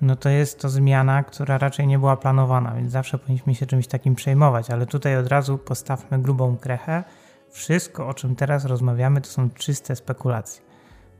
[0.00, 3.86] no to jest to zmiana, która raczej nie była planowana, więc zawsze powinniśmy się czymś
[3.86, 7.04] takim przejmować, ale tutaj od razu postawmy grubą krechę.
[7.50, 10.65] Wszystko, o czym teraz rozmawiamy, to są czyste spekulacje.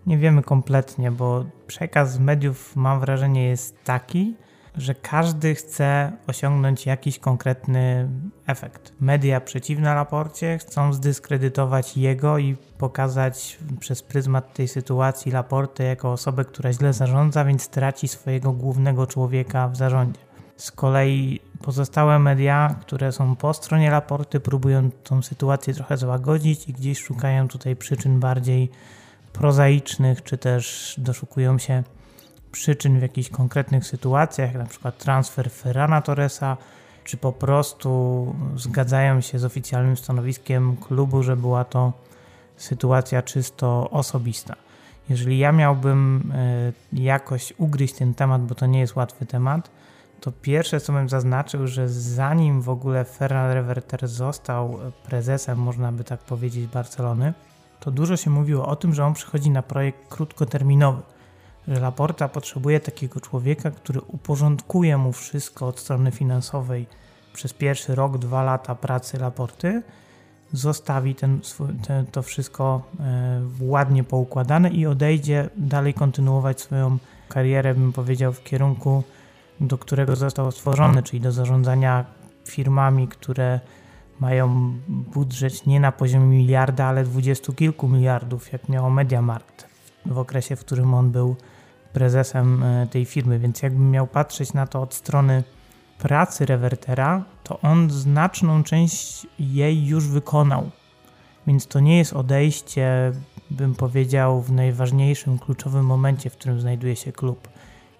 [0.06, 4.34] Nie wiemy kompletnie, bo przekaz mediów, mam wrażenie, jest taki,
[4.76, 8.08] że każdy chce osiągnąć jakiś konkretny
[8.46, 8.92] efekt.
[9.00, 16.44] Media przeciwne Laporcie chcą zdyskredytować jego i pokazać przez pryzmat tej sytuacji Laportę jako osobę,
[16.44, 20.20] która źle zarządza, więc traci swojego głównego człowieka w zarządzie.
[20.56, 26.72] Z kolei pozostałe media, które są po stronie Laporty, próbują tą sytuację trochę złagodzić i
[26.72, 28.70] gdzieś szukają tutaj przyczyn bardziej
[29.38, 31.82] prozaicznych, czy też doszukują się
[32.52, 36.56] przyczyn w jakichś konkretnych sytuacjach, jak na przykład transfer Ferrana Torresa,
[37.04, 41.92] czy po prostu zgadzają się z oficjalnym stanowiskiem klubu, że była to
[42.56, 44.56] sytuacja czysto osobista.
[45.08, 46.72] Jeżeli ja miałbym e,
[47.02, 49.70] jakoś ugryźć ten temat, bo to nie jest łatwy temat,
[50.20, 56.04] to pierwsze co bym zaznaczył, że zanim w ogóle Ferran Reverter został prezesem, można by
[56.04, 57.34] tak powiedzieć, Barcelony,
[57.80, 61.02] to dużo się mówiło o tym, że on przychodzi na projekt krótkoterminowy
[61.68, 66.86] że Laporta potrzebuje takiego człowieka, który uporządkuje mu wszystko od strony finansowej
[67.32, 69.82] przez pierwszy rok, dwa lata pracy Laporty,
[70.52, 71.40] zostawi ten,
[71.86, 76.98] ten, to wszystko e, ładnie poukładane i odejdzie dalej kontynuować swoją
[77.28, 79.02] karierę, bym powiedział, w kierunku,
[79.60, 82.04] do którego został stworzony, czyli do zarządzania
[82.44, 83.60] firmami, które
[84.20, 89.68] mają budżet nie na poziomie miliarda, ale dwudziestu kilku miliardów, jak miało Mediamarkt
[90.06, 91.36] w okresie, w którym on był
[91.92, 95.44] prezesem e, tej firmy, więc jakbym miał patrzeć na to od strony
[95.98, 100.70] pracy rewertera, to on znaczną część jej już wykonał.
[101.46, 103.12] Więc to nie jest odejście,
[103.50, 107.48] bym powiedział, w najważniejszym, kluczowym momencie, w którym znajduje się klub.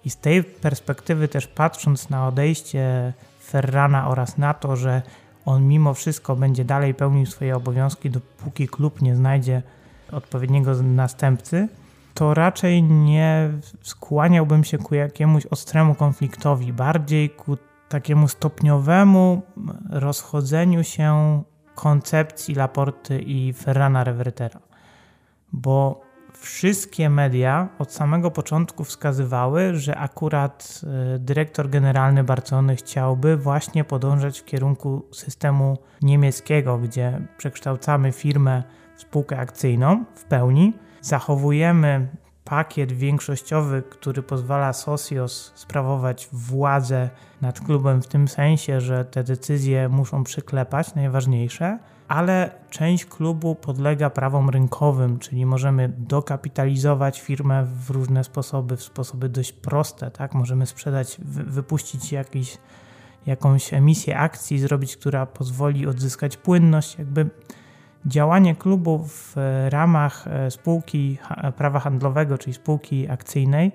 [0.05, 3.13] I z tej perspektywy też patrząc na odejście
[3.43, 5.01] Ferrana oraz na to, że
[5.47, 9.61] on mimo wszystko będzie dalej pełnił swoje obowiązki, dopóki klub nie znajdzie
[10.11, 11.67] odpowiedniego następcy,
[12.13, 13.49] to raczej nie
[13.81, 17.57] skłaniałbym się ku jakiemuś ostremu konfliktowi, bardziej ku
[17.89, 19.41] takiemu stopniowemu
[19.89, 21.41] rozchodzeniu się
[21.75, 24.59] koncepcji Laporty i Ferrana Revertera.
[25.53, 26.01] Bo
[26.39, 30.81] wszystkie media od samego początku wskazywały, że akurat
[31.15, 38.63] e, dyrektor generalny Barcelony chciałby właśnie podążać w kierunku systemu niemieckiego, gdzie przekształcamy firmę
[38.95, 40.73] w spółkę akcyjną w pełni.
[41.01, 42.07] Zachowujemy
[42.43, 47.09] pakiet większościowy, który pozwala Socios sprawować władzę
[47.41, 54.09] nad klubem w tym sensie, że te decyzje muszą przyklepać, najważniejsze, ale część klubu podlega
[54.09, 60.33] prawom rynkowym, czyli możemy dokapitalizować firmę w różne sposoby, w sposoby dość proste, tak?
[60.33, 62.57] Możemy sprzedać, wypuścić jakiś,
[63.25, 67.29] jakąś emisję akcji, zrobić, która pozwoli odzyskać płynność, jakby
[68.07, 69.35] Działanie klubu w
[69.69, 71.17] ramach e, spółki
[71.57, 73.71] prawa handlowego, czyli spółki akcyjnej,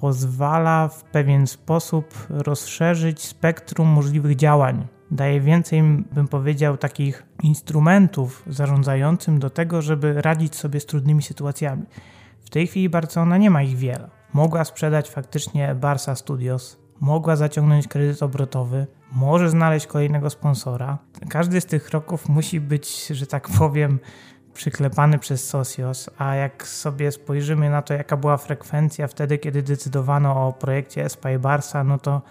[0.00, 4.86] pozwala w pewien sposób rozszerzyć spektrum możliwych działań.
[5.10, 5.82] Daje więcej,
[6.12, 11.82] bym powiedział, takich instrumentów zarządzającym do tego, żeby radzić sobie z trudnymi sytuacjami.
[12.44, 14.10] W tej chwili Barcelona nie ma ich wiele.
[14.32, 20.98] Mogła sprzedać faktycznie Barca Studios, mogła zaciągnąć kredyt obrotowy, może znaleźć kolejnego sponsora.
[21.28, 23.98] Każdy z tych kroków musi być, że tak powiem,
[24.54, 30.48] przyklepany przez Socios, a jak sobie spojrzymy na to, jaka była frekwencja wtedy, kiedy decydowano
[30.48, 32.22] o projekcie Espa Barsa, no to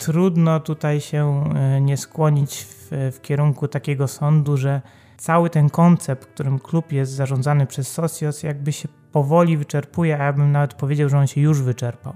[0.00, 4.80] trudno tutaj się e, nie skłonić w, w kierunku takiego sądu, że
[5.16, 10.32] cały ten koncept, którym klub jest zarządzany przez Socios, jakby się powoli wyczerpuje, a ja
[10.32, 12.14] bym nawet powiedział, że on się już wyczerpał.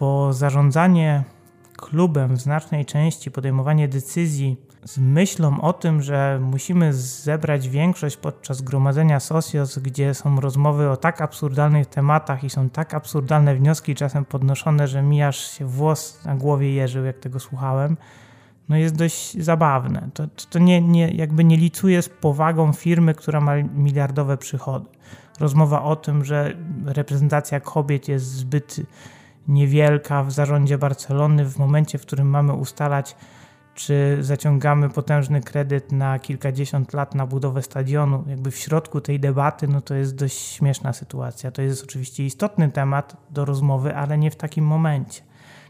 [0.00, 1.24] Bo zarządzanie
[1.76, 8.62] klubem w znacznej części, podejmowanie decyzji z myślą o tym, że musimy zebrać większość podczas
[8.62, 14.24] gromadzenia Socios, gdzie są rozmowy o tak absurdalnych tematach i są tak absurdalne wnioski czasem
[14.24, 17.96] podnoszone, że mijasz się włos na głowie jeżył, jak tego słuchałem,
[18.68, 20.08] no jest dość zabawne.
[20.14, 24.86] To, to nie, nie, jakby nie licuje z powagą firmy, która ma miliardowe przychody.
[25.40, 26.56] Rozmowa o tym, że
[26.86, 28.76] reprezentacja kobiet jest zbyt
[29.48, 33.16] niewielka w zarządzie Barcelony w momencie, w którym mamy ustalać,
[33.74, 39.68] czy zaciągamy potężny kredyt na kilkadziesiąt lat na budowę stadionu, jakby w środku tej debaty,
[39.68, 41.50] no to jest dość śmieszna sytuacja.
[41.50, 45.22] To jest oczywiście istotny temat do rozmowy, ale nie w takim momencie.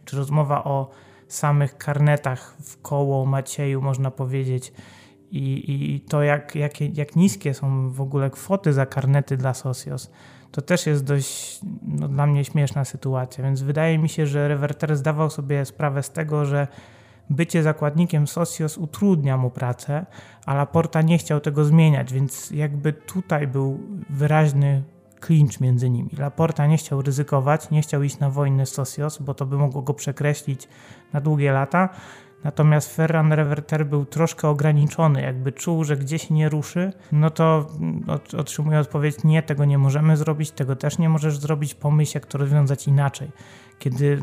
[0.04, 0.90] Czy rozmowa o
[1.28, 4.72] samych karnetach w koło Macieju, można powiedzieć,
[5.30, 10.10] i, i to, jak, jak, jak niskie są w ogóle kwoty za karnety dla Socios,
[10.50, 13.44] to też jest dość no, dla mnie śmieszna sytuacja.
[13.44, 16.68] Więc wydaje mi się, że Reverter zdawał sobie sprawę z tego, że
[17.32, 20.06] bycie zakładnikiem Socios utrudnia mu pracę,
[20.46, 23.80] a Laporta nie chciał tego zmieniać, więc jakby tutaj był
[24.10, 24.82] wyraźny
[25.20, 26.10] klincz między nimi.
[26.18, 29.82] Laporta nie chciał ryzykować, nie chciał iść na wojnę z Socios, bo to by mogło
[29.82, 30.68] go przekreślić
[31.12, 31.88] na długie lata.
[32.44, 37.66] Natomiast Ferran Reverter był troszkę ograniczony, jakby czuł, że gdzieś nie ruszy, no to
[38.38, 42.38] otrzymuje odpowiedź: Nie, tego nie możemy zrobić, tego też nie możesz zrobić, pomyśl, jak to
[42.38, 43.30] rozwiązać inaczej.
[43.78, 44.18] Kiedy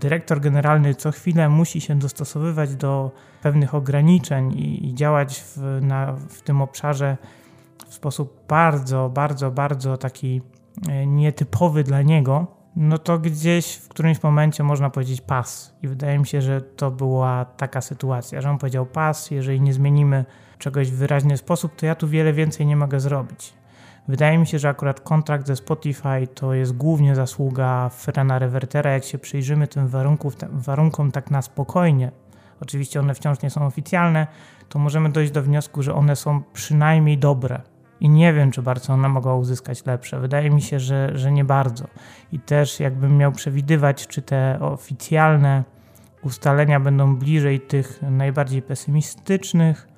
[0.00, 3.10] dyrektor generalny co chwilę musi się dostosowywać do
[3.42, 7.16] pewnych ograniczeń i, i działać w, na, w tym obszarze
[7.86, 10.42] w sposób bardzo, bardzo, bardzo taki
[10.88, 12.46] e, nietypowy dla niego,
[12.76, 15.74] no to gdzieś w którymś momencie można powiedzieć pas.
[15.82, 19.72] I wydaje mi się, że to była taka sytuacja, że on powiedział pas, jeżeli nie
[19.72, 20.24] zmienimy
[20.58, 23.54] czegoś w wyraźny sposób, to ja tu wiele więcej nie mogę zrobić.
[24.08, 28.90] Wydaje mi się, że akurat kontrakt ze Spotify to jest głównie zasługa Ferrana Revertera.
[28.90, 32.10] Jak się przyjrzymy tym warunków, warunkom tak na spokojnie,
[32.60, 34.26] oczywiście one wciąż nie są oficjalne,
[34.68, 37.73] to możemy dojść do wniosku, że one są przynajmniej dobre
[38.04, 40.20] i nie wiem, czy Barcelona mogła uzyskać lepsze.
[40.20, 41.84] Wydaje mi się, że, że nie bardzo.
[42.32, 45.64] I też jakbym miał przewidywać, czy te oficjalne
[46.22, 49.88] ustalenia będą bliżej tych najbardziej pesymistycznych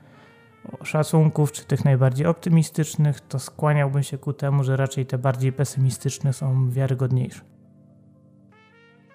[0.83, 6.33] szacunków, czy tych najbardziej optymistycznych, to skłaniałbym się ku temu, że raczej te bardziej pesymistyczne
[6.33, 7.41] są wiarygodniejsze.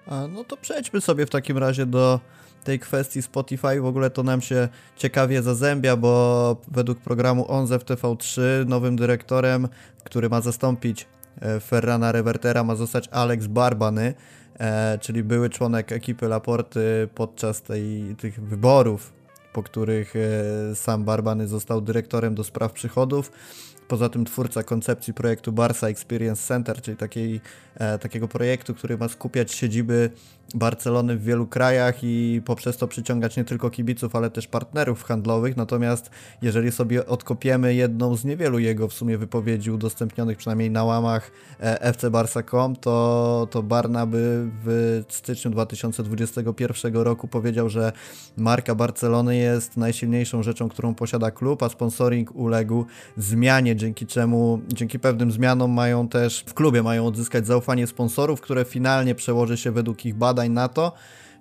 [0.06, 2.20] A, no to przejdźmy sobie w takim razie do
[2.64, 7.84] tej kwestii Spotify w ogóle to nam się ciekawie zazębia, bo według programu Onze w
[7.84, 9.68] TV3 nowym dyrektorem,
[10.04, 11.06] który ma zastąpić
[11.40, 14.14] e, Ferrana Revertera ma zostać Alex Barbany,
[14.58, 19.12] e, czyli były członek ekipy Laporty podczas tej, tych wyborów,
[19.52, 23.32] po których e, sam Barbany został dyrektorem do spraw przychodów.
[23.88, 27.40] Poza tym twórca koncepcji projektu Barca Experience Center, czyli takiej,
[27.74, 30.10] e, takiego projektu, który ma skupiać siedziby
[30.54, 35.56] Barcelony w wielu krajach i poprzez to przyciągać nie tylko kibiców, ale też partnerów handlowych.
[35.56, 36.10] Natomiast
[36.42, 41.30] jeżeli sobie odkopiemy jedną z niewielu jego w sumie wypowiedzi udostępnionych przynajmniej na łamach
[41.60, 47.92] e, FC Barca.com, to, to Barnaby w styczniu 2021 roku powiedział, że
[48.36, 52.86] marka Barcelony jest najsilniejszą rzeczą, którą posiada klub, a sponsoring uległ
[53.16, 58.64] zmianie, dzięki czemu, dzięki pewnym zmianom mają też w klubie mają odzyskać zaufanie sponsorów, które
[58.64, 60.92] finalnie przełoży się według ich badań na to,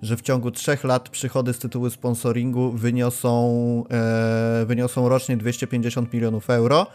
[0.01, 6.49] że w ciągu 3 lat przychody z tytułu sponsoringu wyniosą, e, wyniosą rocznie 250 milionów
[6.49, 6.87] euro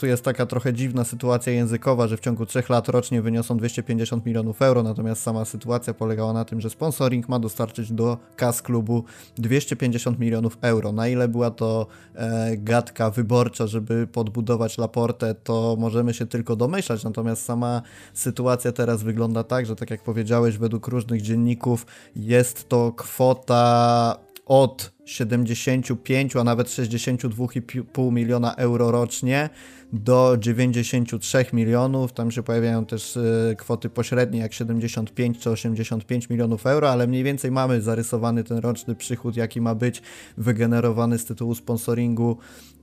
[0.00, 4.26] tu jest taka trochę dziwna sytuacja językowa, że w ciągu 3 lat rocznie wyniosą 250
[4.26, 9.04] milionów euro, natomiast sama sytuacja polegała na tym, że sponsoring ma dostarczyć do kas klubu
[9.36, 10.92] 250 milionów euro.
[10.92, 17.04] Na ile była to e, gadka wyborcza, żeby podbudować Laportę, to możemy się tylko domyślać,
[17.04, 17.82] natomiast sama
[18.14, 21.86] sytuacja teraz wygląda tak, że tak jak powiedziałeś, według różnych dzienników
[22.16, 29.50] jest to kwota od 75, a nawet 62,5 miliona euro rocznie
[29.92, 32.12] do 93 milionów.
[32.12, 37.24] Tam się pojawiają też e, kwoty pośrednie jak 75 czy 85 milionów euro, ale mniej
[37.24, 40.02] więcej mamy zarysowany ten roczny przychód, jaki ma być
[40.36, 42.36] wygenerowany z tytułu sponsoringu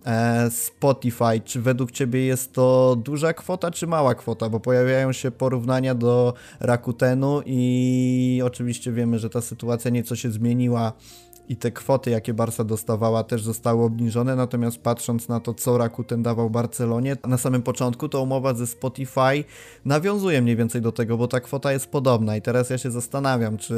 [0.05, 1.41] e, Spotify.
[1.45, 4.49] Czy według Ciebie jest to duża kwota, czy mała kwota?
[4.49, 10.93] Bo pojawiają się porównania do Rakutenu i oczywiście wiemy, że ta sytuacja nieco się zmieniła
[11.49, 14.35] i te kwoty, jakie Barca dostawała, też zostały obniżone.
[14.35, 19.43] Natomiast patrząc na to, co Rakuten dawał Barcelonie, na samym początku to umowa ze Spotify
[19.85, 22.37] nawiązuje mniej więcej do tego, bo ta kwota jest podobna.
[22.37, 23.75] I teraz ja się zastanawiam, czy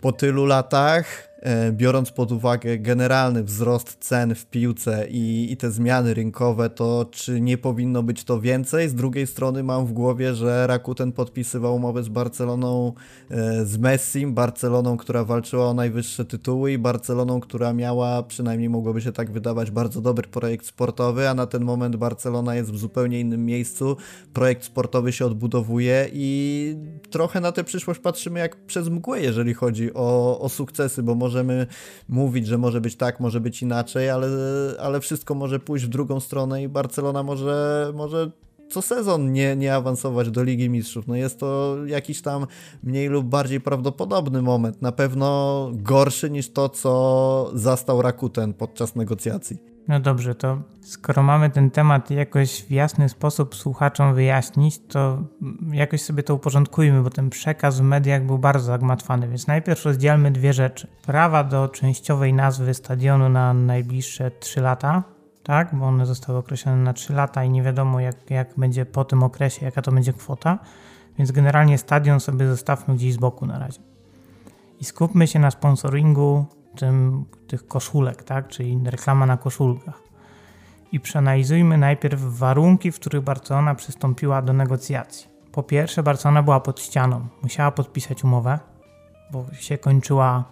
[0.00, 1.27] po tylu latach
[1.72, 7.40] biorąc pod uwagę generalny wzrost cen w piłce i, i, te zmiany rynkowe, to czy
[7.40, 8.88] nie powinno być to więcej?
[8.88, 12.92] Z drugiej strony mam w głowie, że Rakuten podpisywał umowę z Barceloną,
[13.30, 19.00] e, z Messim, Barceloną, która walczyła o najwyższe tytuły i Barceloną, która miała, przynajmniej mogłoby
[19.00, 23.20] się tak wydawać, bardzo dobry projekt sportowy, a na ten moment Barcelona jest w zupełnie
[23.20, 23.96] innym miejscu.
[24.32, 26.76] Projekt sportowy się odbudowuje i
[27.10, 31.27] trochę na tę przyszłość patrzymy jak przez mgłę, jeżeli chodzi o, o sukcesy, bo może
[31.28, 31.66] możemy
[32.08, 34.28] mówić, że może być tak, może być inaczej, ale,
[34.80, 38.30] ale wszystko może pójść w drugą stronę i Barcelona może, może
[38.70, 41.06] co sezon nie, nie awansować do Ligi Mistrzów.
[41.06, 42.46] No jest to jakiś tam
[42.82, 44.82] mniej lub bardziej prawdopodobny moment.
[44.82, 49.77] Na pewno gorszy niż to, co zastał Rakuten podczas negocjacji.
[49.88, 55.22] No dobrze, to skoro mamy ten temat jakoś w jasny sposób słuchaczom wyjaśnić, to
[55.72, 60.30] jakoś sobie to uporządkujmy, bo ten przekaz w mediach był bardzo zagmatwany, więc najpierw rozdzielmy
[60.30, 60.88] dwie rzeczy.
[61.06, 65.02] Prawa do częściowej nazwy stadionu na najbliższe 3 lata
[65.48, 65.74] tak?
[65.74, 69.22] bo one zostały określone na 3 lata i nie wiadomo jak, jak będzie po tym
[69.22, 70.58] okresie, jaka to będzie kwota.
[71.18, 73.80] Więc generalnie stadion sobie zostawmy gdzieś z boku na razie.
[74.80, 76.46] I skupmy się na sponsoringu
[76.78, 78.48] tym, tych koszulek, tak?
[78.48, 80.02] czyli reklama na koszulkach.
[80.92, 85.28] I przeanalizujmy najpierw warunki, w których Barcelona przystąpiła do negocjacji.
[85.52, 87.26] Po pierwsze, Barcelona była pod ścianą.
[87.42, 88.58] Musiała podpisać umowę,
[89.32, 90.44] bo się kończyła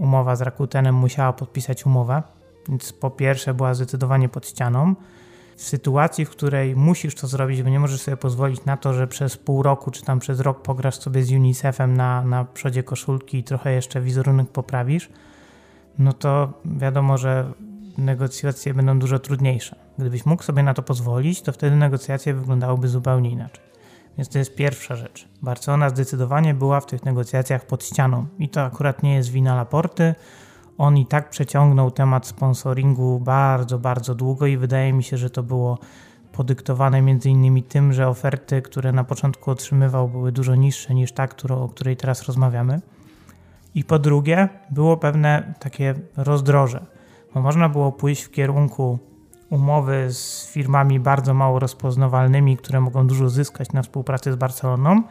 [0.00, 2.22] umowa z Rakutenem, musiała podpisać umowę.
[2.68, 4.94] Więc po pierwsze była zdecydowanie pod ścianą.
[5.56, 9.06] W sytuacji, w której musisz to zrobić, bo nie możesz sobie pozwolić na to, że
[9.06, 13.38] przez pół roku czy tam przez rok pograsz sobie z UNICEF-em na, na przodzie koszulki
[13.38, 15.10] i trochę jeszcze wizerunek poprawisz,
[15.98, 17.52] no to wiadomo, że
[17.98, 19.76] negocjacje będą dużo trudniejsze.
[19.98, 23.64] Gdybyś mógł sobie na to pozwolić, to wtedy negocjacje wyglądałyby zupełnie inaczej.
[24.18, 25.28] Więc to jest pierwsza rzecz.
[25.42, 30.14] Barcelona zdecydowanie była w tych negocjacjach pod ścianą i to akurat nie jest wina Laporty.
[30.78, 35.42] On i tak przeciągnął temat sponsoringu bardzo, bardzo długo i wydaje mi się, że to
[35.42, 35.78] było
[36.32, 41.26] podyktowane między innymi tym, że oferty, które na początku otrzymywał, były dużo niższe niż ta,
[41.26, 42.80] którą, o której teraz rozmawiamy.
[43.78, 46.86] I po drugie, było pewne takie rozdroże,
[47.34, 48.98] bo można było pójść w kierunku
[49.50, 55.02] umowy z firmami bardzo mało rozpoznawalnymi, które mogą dużo zyskać na współpracy z Barceloną,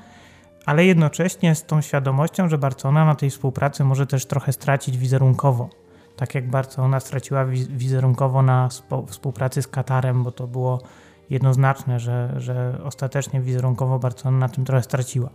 [0.66, 5.70] ale jednocześnie z tą świadomością, że Barcelona na tej współpracy może też trochę stracić wizerunkowo.
[6.16, 8.70] Tak jak Barcelona straciła wizerunkowo na
[9.08, 10.82] współpracy z Katarem, bo to było
[11.30, 15.30] jednoznaczne, że, że ostatecznie wizerunkowo Barcelona na tym trochę straciła.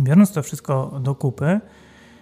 [0.00, 1.60] Biorąc to wszystko do kupy,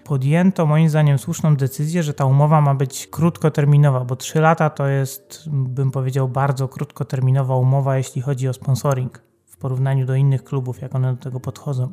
[0.04, 4.86] podjęto moim zdaniem słuszną decyzję, że ta umowa ma być krótkoterminowa, bo 3 lata to
[4.86, 10.82] jest, bym powiedział, bardzo krótkoterminowa umowa, jeśli chodzi o sponsoring w porównaniu do innych klubów,
[10.82, 11.90] jak one do tego podchodzą.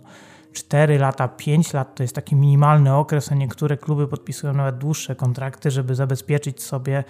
[0.53, 5.15] 4 lata, 5 lat to jest taki minimalny okres, a niektóre kluby podpisują nawet dłuższe
[5.15, 7.03] kontrakty, żeby zabezpieczyć sobie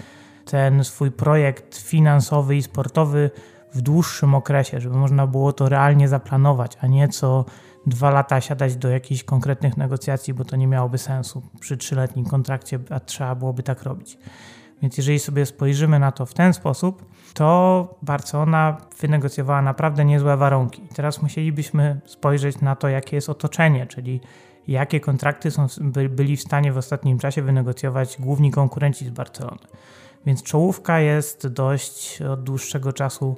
[0.45, 3.31] ten swój projekt finansowy i sportowy
[3.73, 7.45] w dłuższym okresie, żeby można było to realnie zaplanować, a nie co
[7.87, 12.79] dwa lata siadać do jakichś konkretnych negocjacji, bo to nie miałoby sensu przy trzyletnim kontrakcie,
[12.89, 14.17] a trzeba byłoby tak robić.
[14.81, 20.81] Więc jeżeli sobie spojrzymy na to w ten sposób, to Barcelona wynegocjowała naprawdę niezłe warunki.
[20.95, 24.21] Teraz musielibyśmy spojrzeć na to, jakie jest otoczenie, czyli
[24.67, 29.67] jakie kontrakty są, by, byli w stanie w ostatnim czasie wynegocjować główni konkurenci z Barcelony.
[30.25, 33.35] Więc czołówka jest dość od dłuższego czasu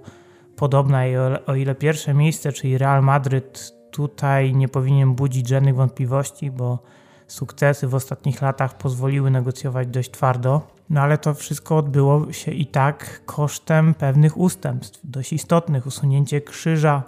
[0.55, 5.75] podobna i o, o ile pierwsze miejsce, czyli Real Madryd, tutaj nie powinien budzić żadnych
[5.75, 6.79] wątpliwości, bo
[7.27, 12.65] sukcesy w ostatnich latach pozwoliły negocjować dość twardo, no ale to wszystko odbyło się i
[12.65, 15.85] tak kosztem pewnych ustępstw, dość istotnych.
[15.85, 17.03] Usunięcie krzyża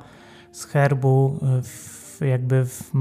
[0.52, 2.92] z herbu w, jakby w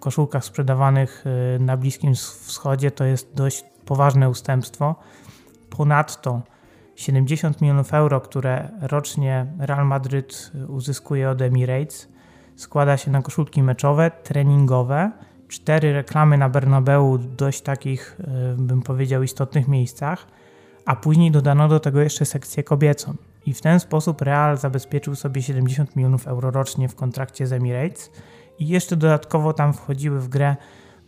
[0.00, 1.24] koszulkach sprzedawanych
[1.56, 4.94] y, na Bliskim Wschodzie to jest dość poważne ustępstwo.
[5.70, 6.42] Ponadto
[6.96, 12.08] 70 milionów euro, które rocznie Real Madryt uzyskuje od Emirates,
[12.58, 15.10] składa się na koszulki meczowe, treningowe,
[15.48, 20.26] cztery reklamy na Bernabeu, dość takich, e, bym powiedział, istotnych miejscach,
[20.86, 23.14] a później dodano do tego jeszcze sekcję kobiecą.
[23.46, 28.10] I w ten sposób Real zabezpieczył sobie 70 milionów euro rocznie w kontrakcie z Emirates
[28.58, 30.56] i jeszcze dodatkowo tam wchodziły w grę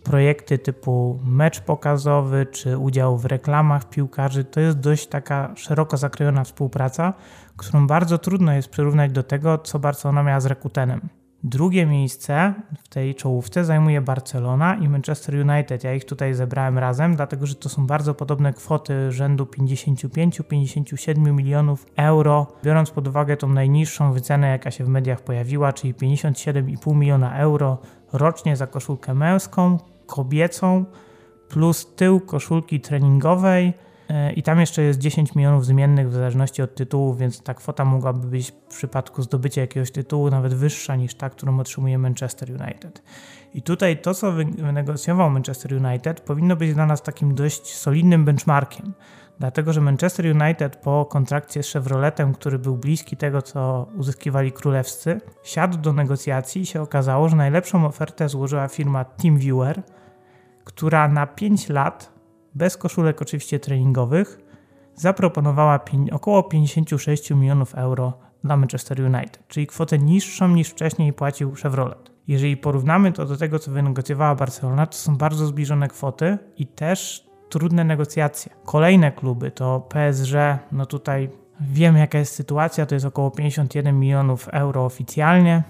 [0.04, 4.44] projekty typu mecz pokazowy czy udział w reklamach piłkarzy.
[4.44, 7.14] To jest dość taka szeroko zakrojona współpraca,
[7.56, 11.19] którą bardzo trudno jest przyrównać do tego, co Barcelona miała z Rakutenem.
[11.44, 15.84] Drugie miejsce w tej czołówce zajmuje Barcelona i Manchester United.
[15.84, 21.86] Ja ich tutaj zebrałem razem, dlatego że to są bardzo podobne kwoty rzędu 55-57 milionów
[21.96, 27.38] euro, biorąc pod uwagę tą najniższą wycenę, jaka się w mediach pojawiła, czyli 57,5 miliona
[27.38, 27.78] euro
[28.12, 30.84] rocznie za koszulkę męską, kobiecą,
[31.48, 33.72] plus tył koszulki treningowej
[34.36, 38.26] I tam jeszcze jest 10 milionów zmiennych w zależności od tytułu, więc ta kwota mogłaby
[38.26, 43.02] być w przypadku zdobycia jakiegoś tytułu nawet wyższa niż ta, którą otrzymuje Manchester United.
[43.54, 48.92] I tutaj to, co wynegocjował Manchester United, powinno być dla nas takim dość solidnym benchmarkiem.
[49.38, 55.20] Dlatego, że Manchester United po kontrakcie z Chevroletem, który był bliski tego, co uzyskiwali królewscy,
[55.42, 59.82] siadł do negocjacji i się okazało, że najlepszą ofertę złożyła firma TeamViewer,
[60.64, 62.19] która na 5 lat
[62.54, 64.40] bez koszulek oczywiście treningowych,
[64.94, 65.80] zaproponowała
[66.12, 68.12] około 56 milionów euro
[68.44, 72.10] dla Manchester United, czyli kwotę niższą niż wcześniej płacił Chevrolet.
[72.28, 77.26] Jeżeli porównamy to do tego, co wynegocjowała Barcelona, to są bardzo zbliżone kwoty i też
[77.48, 78.52] trudne negocjacje.
[78.64, 80.34] Kolejne kluby to PSG,
[80.72, 81.30] no tutaj
[81.60, 85.62] wiemy jaka jest sytuacja, to jest około 51 milionów euro oficjalnie,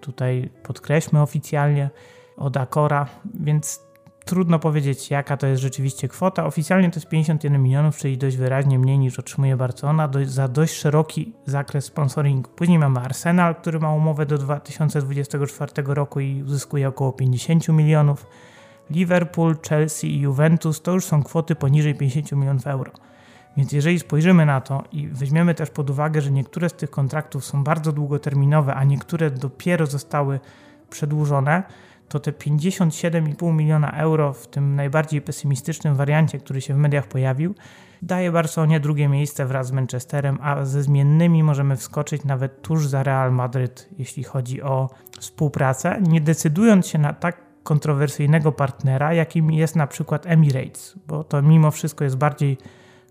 [0.00, 1.90] tutaj podkreślmy oficjalnie
[2.36, 3.85] od Akora, więc
[4.26, 6.46] Trudno powiedzieć, jaka to jest rzeczywiście kwota.
[6.46, 10.74] Oficjalnie to jest 51 milionów, czyli dość wyraźnie mniej niż otrzymuje Barcelona do, za dość
[10.74, 12.50] szeroki zakres sponsoringu.
[12.50, 18.26] Później mamy Arsenal, który ma umowę do 2024 roku i uzyskuje około 50 milionów.
[18.90, 22.92] Liverpool, Chelsea i Juventus to już są kwoty poniżej 50 milionów euro.
[23.56, 27.44] Więc jeżeli spojrzymy na to i weźmiemy też pod uwagę, że niektóre z tych kontraktów
[27.44, 30.40] są bardzo długoterminowe, a niektóre dopiero zostały
[30.90, 31.62] przedłużone,
[32.08, 37.54] to te 57,5 miliona euro w tym najbardziej pesymistycznym wariancie, który się w mediach pojawił,
[38.02, 43.02] daje Barcelonie drugie miejsce wraz z Manchesterem, a ze zmiennymi możemy wskoczyć nawet tuż za
[43.02, 44.90] Real Madryt, jeśli chodzi o
[45.20, 51.42] współpracę, nie decydując się na tak kontrowersyjnego partnera, jakim jest na przykład Emirates, bo to
[51.42, 52.58] mimo wszystko jest bardziej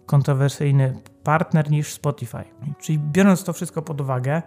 [0.05, 2.43] kontrowersyjny partner niż Spotify.
[2.79, 4.41] Czyli biorąc to wszystko pod uwagę,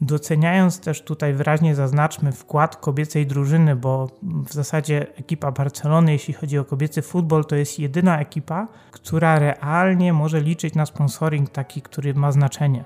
[0.00, 6.58] doceniając też tutaj wyraźnie zaznaczmy wkład kobiecej drużyny, bo w zasadzie ekipa Barcelony, jeśli chodzi
[6.58, 12.14] o kobiecy futbol, to jest jedyna ekipa, która realnie może liczyć na sponsoring taki, który
[12.14, 12.84] ma znaczenie.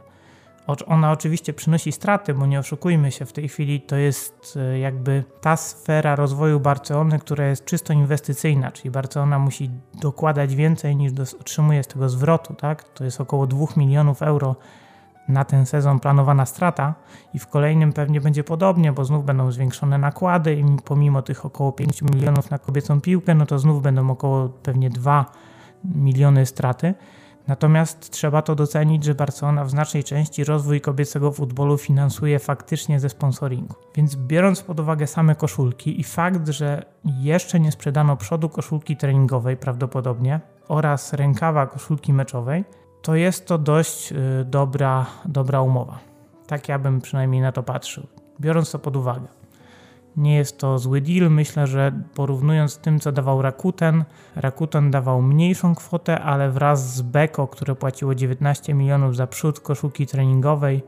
[0.87, 5.25] Ona oczywiście przynosi straty, bo nie oszukujmy się, w tej chwili to jest e, jakby
[5.41, 9.71] ta sfera rozwoju Barcelony, która jest czysto inwestycyjna, czyli Barcelona musi
[10.03, 12.85] dokładać więcej niż otrzymuje z tego zwrotu, tak?
[12.85, 14.57] To jest około 2 milionów euro
[15.29, 16.95] na ten sezon planowana strata
[17.35, 21.73] i w kolejnym pewnie będzie podobnie, bo znów będą zwiększone nakłady i pomimo tych około
[21.73, 25.25] 5 milionów na kobiecą piłkę, no to znów będą około pewnie 2
[25.85, 26.95] miliony straty.
[27.49, 33.09] Natomiast trzeba to docenić, że Barcelona w znacznej części rozwój kobiecego futbolu finansuje faktycznie ze
[33.09, 33.75] sponsoringu.
[33.95, 39.57] Więc biorąc pod uwagę same koszulki i fakt, że jeszcze nie sprzedano przodu koszulki treningowej
[39.57, 42.65] prawdopodobnie oraz rękawa koszulki meczowej,
[43.03, 45.99] to jest to dość y, dobra, dobra umowa.
[46.47, 48.07] Tak ja bym przynajmniej na to patrzył,
[48.41, 49.36] biorąc to pod uwagę.
[50.17, 51.31] Nie jest to zły deal.
[51.31, 54.05] Myślę, że porównując z tym, co dawał Rakuten,
[54.37, 60.07] Rakuten dawał mniejszą kwotę, ale wraz z Beko, które płaciło 19 milionów za przód koszulki
[60.07, 60.83] treningowej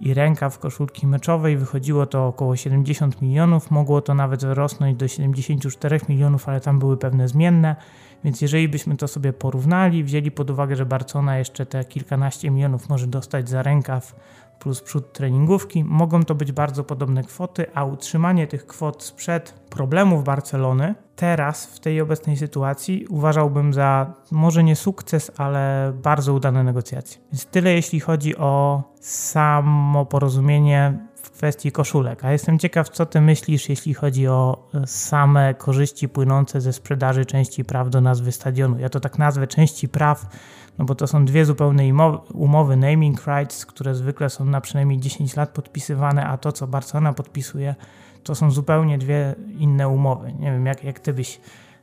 [0.00, 3.70] i rękaw koszulki meczowej, wychodziło to około 70 milionów.
[3.70, 7.76] Mogło to nawet rosnąć do 74 milionów, ale tam były pewne zmienne.
[8.24, 12.88] Więc jeżeli byśmy to sobie porównali, wzięli pod uwagę, że Barcona jeszcze te kilkanaście milionów
[12.88, 14.14] może dostać za rękaw
[14.62, 20.24] plus przód treningówki, mogą to być bardzo podobne kwoty, a utrzymanie tych kwot sprzed problemów
[20.24, 27.20] Barcelony teraz w tej obecnej sytuacji uważałbym za może nie sukces, ale bardzo udane negocjacje.
[27.32, 30.98] Więc tyle jeśli chodzi o samo porozumienie
[31.42, 32.24] kwestii koszulek.
[32.24, 37.64] A jestem ciekaw, co ty myślisz, jeśli chodzi o same korzyści płynące ze sprzedaży części
[37.64, 38.78] praw do nazwy stadionu.
[38.78, 40.26] Ja to tak nazwę części praw
[40.78, 41.82] no bo to są dwie zupełne
[42.34, 47.12] umowy, naming rights, które zwykle są na przynajmniej 10 lat podpisywane, a to, co Barcelona
[47.12, 47.74] podpisuje,
[48.22, 50.32] to są zupełnie dwie inne umowy.
[50.32, 51.40] Nie wiem, jak, jak ty byś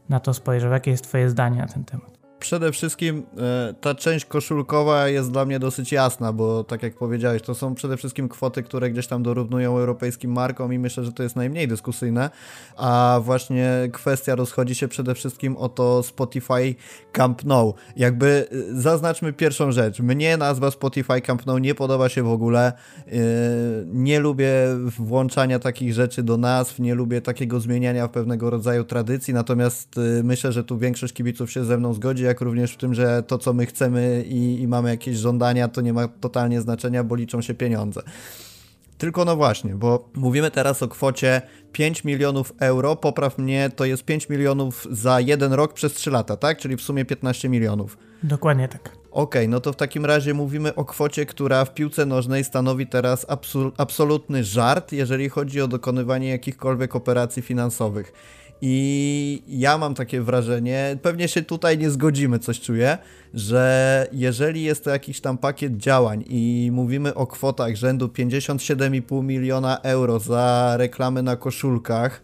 [0.09, 2.18] na to spojrzał, jakie jest twoje zdanie na ten temat?
[2.39, 7.41] Przede wszystkim e, ta część koszulkowa jest dla mnie dosyć jasna, bo tak jak powiedziałeś,
[7.41, 11.23] to są przede wszystkim kwoty, które gdzieś tam dorównują europejskim markom i myślę, że to
[11.23, 12.29] jest najmniej dyskusyjne,
[12.77, 16.75] a właśnie kwestia rozchodzi się przede wszystkim o to Spotify
[17.11, 17.73] Camp Nou.
[17.95, 19.99] Jakby e, zaznaczmy pierwszą rzecz.
[19.99, 22.73] Mnie nazwa Spotify Camp Nou nie podoba się w ogóle.
[23.07, 23.11] E,
[23.85, 24.51] nie lubię
[24.99, 30.63] włączania takich rzeczy do nazw, nie lubię takiego zmieniania pewnego rodzaju tradycji, natomiast myślę, że
[30.63, 33.65] tu większość kibiców się ze mną zgodzi, jak również w tym, że to, co my
[33.65, 38.01] chcemy i, i mamy jakieś żądania, to nie ma totalnie znaczenia, bo liczą się pieniądze.
[38.97, 44.03] Tylko no właśnie, bo mówimy teraz o kwocie 5 milionów euro, popraw mnie, to jest
[44.03, 46.57] 5 milionów za jeden rok przez 3 lata, tak?
[46.57, 47.97] Czyli w sumie 15 milionów.
[48.23, 48.81] Dokładnie tak.
[49.11, 52.87] Okej, okay, no to w takim razie mówimy o kwocie, która w piłce nożnej stanowi
[52.87, 53.25] teraz
[53.77, 58.13] absolutny żart, jeżeli chodzi o dokonywanie jakichkolwiek operacji finansowych.
[58.61, 62.97] I ja mam takie wrażenie, pewnie się tutaj nie zgodzimy, coś czuję,
[63.33, 69.77] że jeżeli jest to jakiś tam pakiet działań i mówimy o kwotach rzędu 57,5 miliona
[69.77, 72.23] euro za reklamy na koszulkach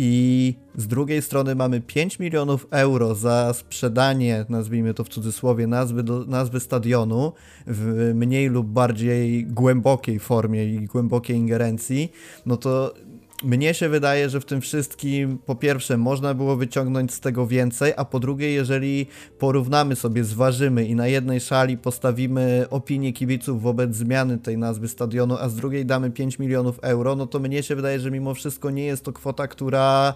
[0.00, 6.02] i z drugiej strony mamy 5 milionów euro za sprzedanie, nazwijmy to w cudzysłowie, nazwy,
[6.02, 7.32] do, nazwy stadionu
[7.66, 12.12] w mniej lub bardziej głębokiej formie i głębokiej ingerencji,
[12.46, 12.94] no to
[13.42, 17.92] mnie się wydaje, że w tym wszystkim po pierwsze można było wyciągnąć z tego więcej,
[17.96, 19.06] a po drugie, jeżeli
[19.38, 25.36] porównamy sobie, zważymy i na jednej szali postawimy opinię kibiców wobec zmiany tej nazwy stadionu,
[25.40, 28.70] a z drugiej damy 5 milionów euro, no to mnie się wydaje, że mimo wszystko
[28.70, 30.14] nie jest to kwota, która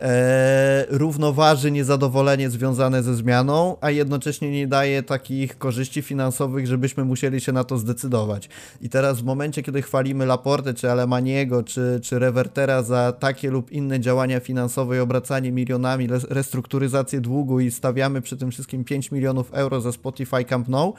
[0.00, 7.40] e, równoważy niezadowolenie związane ze zmianą, a jednocześnie nie daje takich korzyści finansowych, żebyśmy musieli
[7.40, 8.48] się na to zdecydować.
[8.80, 13.50] I teraz w momencie, kiedy chwalimy Laporte, czy Alemaniego, czy, czy Reverte, Twittera za takie
[13.50, 19.10] lub inne działania finansowe i obracanie milionami, restrukturyzację długu i stawiamy przy tym wszystkim 5
[19.10, 20.94] milionów euro za Spotify Camp Nou,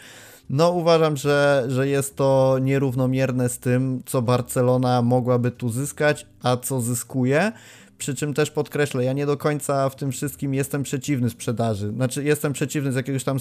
[0.50, 6.58] no uważam, że, że jest to nierównomierne z tym, co Barcelona mogłaby tu zyskać, a
[6.58, 7.52] co zyskuje.
[7.98, 11.92] Przy czym też podkreślę, ja nie do końca w tym wszystkim jestem przeciwny sprzedaży.
[11.92, 13.38] Znaczy, jestem przeciwny z jakiegoś tam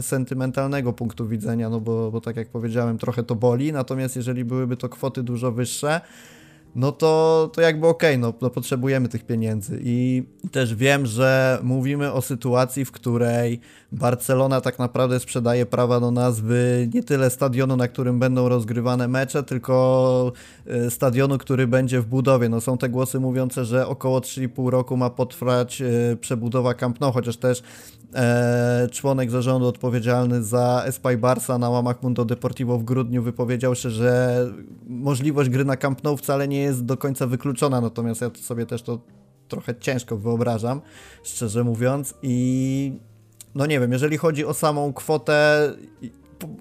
[0.00, 3.72] sentymentalnego punktu widzenia, no bo, bo tak jak powiedziałem, trochę to boli.
[3.72, 6.00] Natomiast jeżeli byłyby to kwoty dużo wyższe,
[6.74, 9.80] no to, to jakby okej, okay, no, no potrzebujemy tych pieniędzy.
[9.82, 10.22] I
[10.52, 13.60] też wiem, że mówimy o sytuacji, w której
[13.94, 19.42] Barcelona tak naprawdę sprzedaje prawa do nazwy nie tyle stadionu, na którym będą rozgrywane mecze,
[19.42, 20.32] tylko
[20.66, 22.48] e, stadionu, który będzie w budowie.
[22.48, 27.12] No są te głosy mówiące, że około 3,5 roku ma potrwać e, przebudowa Camp Nou,
[27.12, 27.62] chociaż też
[28.14, 33.90] e, członek zarządu odpowiedzialny za Espai Barca na łamach Mundo Deportivo w grudniu wypowiedział się,
[33.90, 34.44] że
[34.86, 38.82] możliwość gry na Camp Nou wcale nie jest do końca wykluczona, natomiast ja sobie też
[38.82, 38.98] to
[39.48, 40.80] trochę ciężko wyobrażam,
[41.22, 43.13] szczerze mówiąc i
[43.54, 45.70] no nie wiem, jeżeli chodzi o samą kwotę,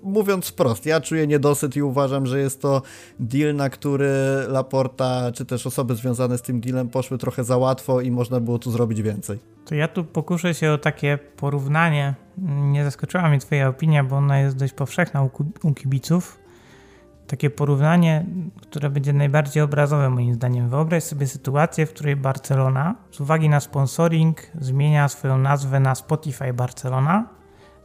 [0.03, 2.81] mówiąc wprost, ja czuję niedosyt i uważam, że jest to
[3.19, 4.09] deal, na który
[4.47, 8.59] Laporta, czy też osoby związane z tym dealem poszły trochę za łatwo i można było
[8.59, 9.39] tu zrobić więcej.
[9.65, 12.13] To ja tu pokuszę się o takie porównanie.
[12.47, 15.29] Nie zaskoczyła mnie twoja opinia, bo ona jest dość powszechna u,
[15.63, 16.42] u kibiców
[17.33, 18.25] takie porównanie,
[18.61, 20.69] które będzie najbardziej obrazowe moim zdaniem.
[20.69, 26.53] Wyobraź sobie sytuację, w której Barcelona z uwagi na sponsoring zmienia swoją nazwę na Spotify
[26.53, 27.27] Barcelona,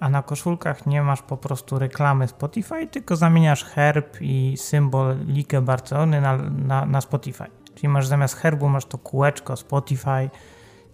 [0.01, 5.61] a na koszulkach nie masz po prostu reklamy Spotify, tylko zamieniasz herb i symbol Ligę
[5.61, 7.46] Barcelony na, na, na Spotify.
[7.74, 10.30] Czyli masz zamiast herbu masz to kółeczko Spotify,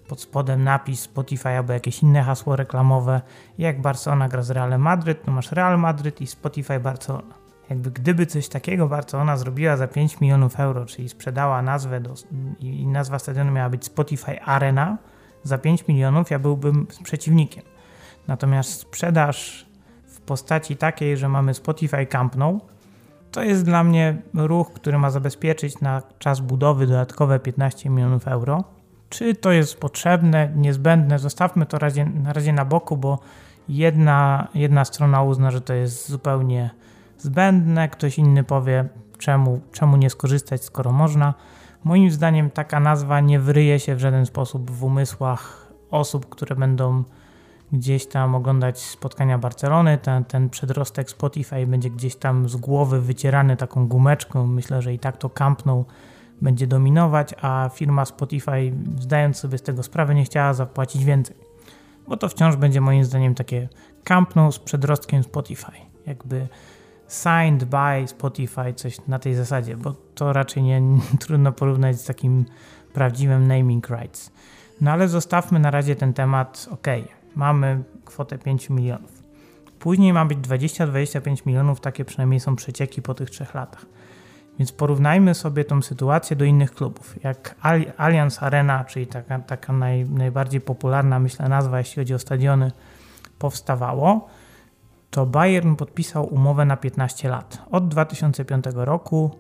[0.09, 3.21] pod spodem napis Spotify albo jakieś inne hasło reklamowe.
[3.59, 8.27] Jak Barcelona gra z Realem Madryt, to masz Real Madryt i Spotify Barcelona jakby gdyby
[8.27, 12.15] coś takiego Barcelona zrobiła za 5 milionów euro, czyli sprzedała nazwę do,
[12.61, 14.99] i nazwa stadionu miała być Spotify Arena
[15.43, 17.63] za 5 milionów, ja byłbym przeciwnikiem.
[18.29, 19.67] Natomiast sprzedaż
[20.07, 22.61] w postaci takiej, że mamy Spotify Camp Nou,
[23.31, 28.65] to jest dla mnie ruch, który ma zabezpieczyć na czas budowy dodatkowe 15 milionów euro.
[29.09, 31.19] Czy to jest potrzebne, niezbędne?
[31.19, 33.19] Zostawmy to razie, na razie na boku, bo
[33.69, 36.71] jedna, jedna strona uzna, że to jest zupełnie
[37.19, 38.89] zbędne, ktoś inny powie,
[39.19, 41.35] czemu, czemu nie skorzystać, skoro można.
[41.85, 47.05] Moim zdaniem taka nazwa nie wryje się w żaden sposób w umysłach osób, które będą
[47.73, 49.99] gdzieś tam oglądać spotkania Barcelony.
[49.99, 54.47] Ten, ten przedrostek Spotify będzie gdzieś tam z głowy wycierany taką gumeczką.
[54.47, 55.85] Myślę, że i tak to Camp Nou
[56.43, 61.37] będzie dominować, a firma Spotify, zdając sobie z tego sprawę, nie chciała zapłacić więcej.
[62.09, 63.69] Bo to wciąż będzie moim zdaniem takie
[64.05, 65.73] Camp Nou z przedrostkiem Spotify.
[66.07, 66.49] Jakby
[67.23, 70.83] signed by Spotify, coś na tej zasadzie, bo to raczej nie,
[71.21, 72.45] trudno porównać z takim
[72.93, 74.31] prawdziwym naming rights.
[74.81, 76.87] No ale zostawmy na razie ten temat, ok,
[77.37, 79.23] mamy kwotę 5 milionów.
[79.79, 83.87] Później ma być 20-25 milionów, takie przynajmniej są przecieki po tych trzech latach.
[84.59, 87.25] Więc porównajmy sobie tą sytuację do innych klubów.
[87.25, 87.55] Jak
[87.97, 92.73] Allianz Arena, czyli taka, taka naj, najbardziej popularna, myślę, nazwa, jeśli chodzi o stadiony,
[93.39, 94.29] powstawało,
[95.15, 97.63] to Bayern podpisał umowę na 15 lat.
[97.71, 99.31] Od 2005 roku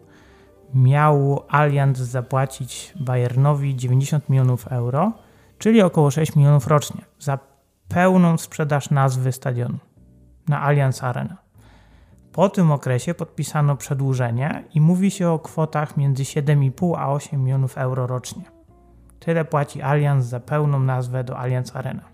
[0.75, 5.12] miał Allianz zapłacić Bayernowi 90 milionów euro,
[5.59, 7.39] czyli około 6 milionów rocznie, za
[7.89, 9.79] pełną sprzedaż nazwy stadionu
[10.49, 11.37] na Allianz Arena.
[12.33, 17.79] Po tym okresie podpisano przedłużenie i mówi się o kwotach między 7,5 a 8 milionów
[17.79, 18.45] euro rocznie.
[19.20, 22.05] Tyle płaci Allianz za pełną nazwę do Allianz Arena.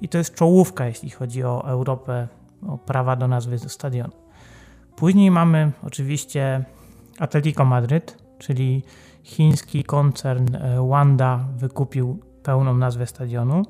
[0.00, 2.28] I to jest czołówka, jeśli chodzi o Europę
[2.66, 4.12] o prawa do nazwy stadionu.
[4.96, 6.64] Później mamy oczywiście
[7.18, 8.82] Atletico Madryt, czyli
[9.22, 13.62] chiński koncern e, Wanda wykupił pełną nazwę stadionu.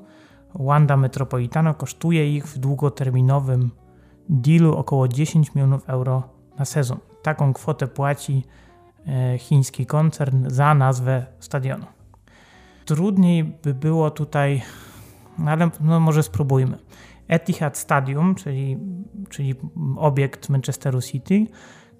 [0.55, 3.71] Wanda Metropolitano kosztuje ich w długoterminowym
[4.29, 6.23] dealu około 10 milionów euro
[6.59, 6.97] na sezon.
[7.21, 8.43] Taką kwotę płaci
[9.07, 11.85] e, chiński koncern za nazwę stadionu.
[12.85, 14.61] Trudniej by było tutaj,
[15.45, 16.77] ale no może spróbujmy.
[17.27, 18.77] Etihad Stadium, czyli,
[19.29, 19.55] czyli
[19.97, 21.47] obiekt Manchesteru City,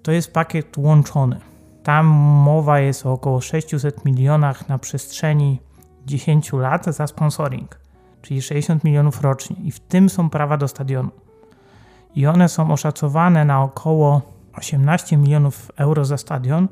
[0.02, 1.40] to jest pakiet łączony.
[1.82, 5.60] Tam mowa jest o około 600 milionach na przestrzeni
[6.06, 7.80] 10 lat za sponsoring,
[8.22, 11.10] czyli 60 milionów rocznie, i w tym są prawa do stadionu.
[12.14, 14.22] I one są oszacowane na około
[14.56, 16.68] 18 milionów euro za stadion,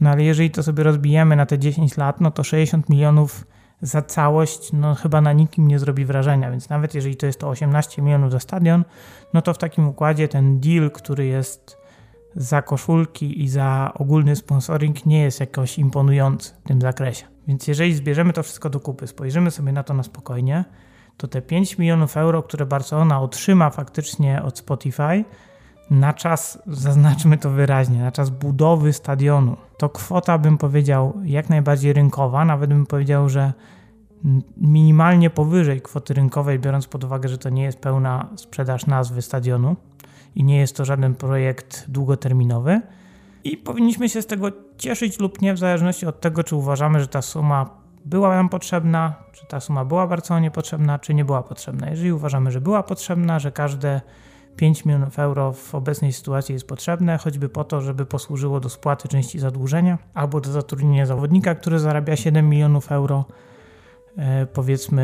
[0.00, 3.44] no ale jeżeli to sobie rozbijemy na te 10 lat, no to 60 milionów
[3.82, 7.48] za całość no, chyba na nikim nie zrobi wrażenia, więc nawet jeżeli to jest to
[7.48, 8.84] 18 milionów za stadion,
[9.34, 11.78] no to w takim układzie ten deal, który jest
[12.36, 17.26] za koszulki i za ogólny sponsoring nie jest jakoś imponujący w tym zakresie.
[17.48, 20.64] Więc jeżeli zbierzemy to wszystko do kupy, spojrzymy sobie na to na spokojnie,
[21.16, 25.24] to te 5 milionów euro, które Barcelona otrzyma faktycznie od Spotify,
[25.90, 31.92] na czas, zaznaczmy to wyraźnie, na czas budowy stadionu, to kwota bym powiedział jak najbardziej
[31.92, 33.52] rynkowa, nawet bym powiedział, że
[34.56, 39.76] minimalnie powyżej kwoty rynkowej, biorąc pod uwagę, że to nie jest pełna sprzedaż nazwy stadionu
[40.34, 42.80] i nie jest to żaden projekt długoterminowy.
[43.44, 44.48] I powinniśmy się z tego
[44.78, 47.70] cieszyć lub nie, w zależności od tego, czy uważamy, że ta suma
[48.04, 51.90] była nam potrzebna, czy ta suma była bardzo niepotrzebna, czy nie była potrzebna.
[51.90, 54.00] Jeżeli uważamy, że była potrzebna, że każde
[54.58, 59.08] 5 milionów euro w obecnej sytuacji jest potrzebne, choćby po to, żeby posłużyło do spłaty
[59.08, 63.24] części zadłużenia albo do zatrudnienia zawodnika, który zarabia 7 milionów euro,
[64.16, 65.02] e, powiedzmy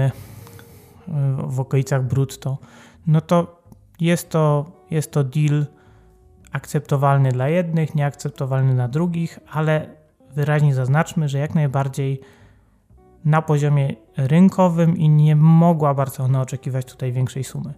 [1.08, 1.12] e,
[1.46, 2.58] w okolicach brutto,
[3.06, 3.62] no to
[4.00, 5.66] jest to, jest to deal
[6.52, 9.86] akceptowalny dla jednych, nieakceptowalny dla drugich, ale
[10.34, 12.20] wyraźnie zaznaczmy, że jak najbardziej
[13.24, 17.74] na poziomie rynkowym i nie mogła Barcelona oczekiwać tutaj większej sumy.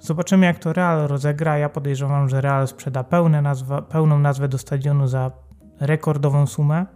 [0.00, 1.58] Zobaczymy, jak to Real rozegra.
[1.58, 3.04] Ja podejrzewam, że Real sprzeda
[3.42, 5.30] nazwa, pełną nazwę do stadionu za
[5.80, 6.86] rekordową sumę,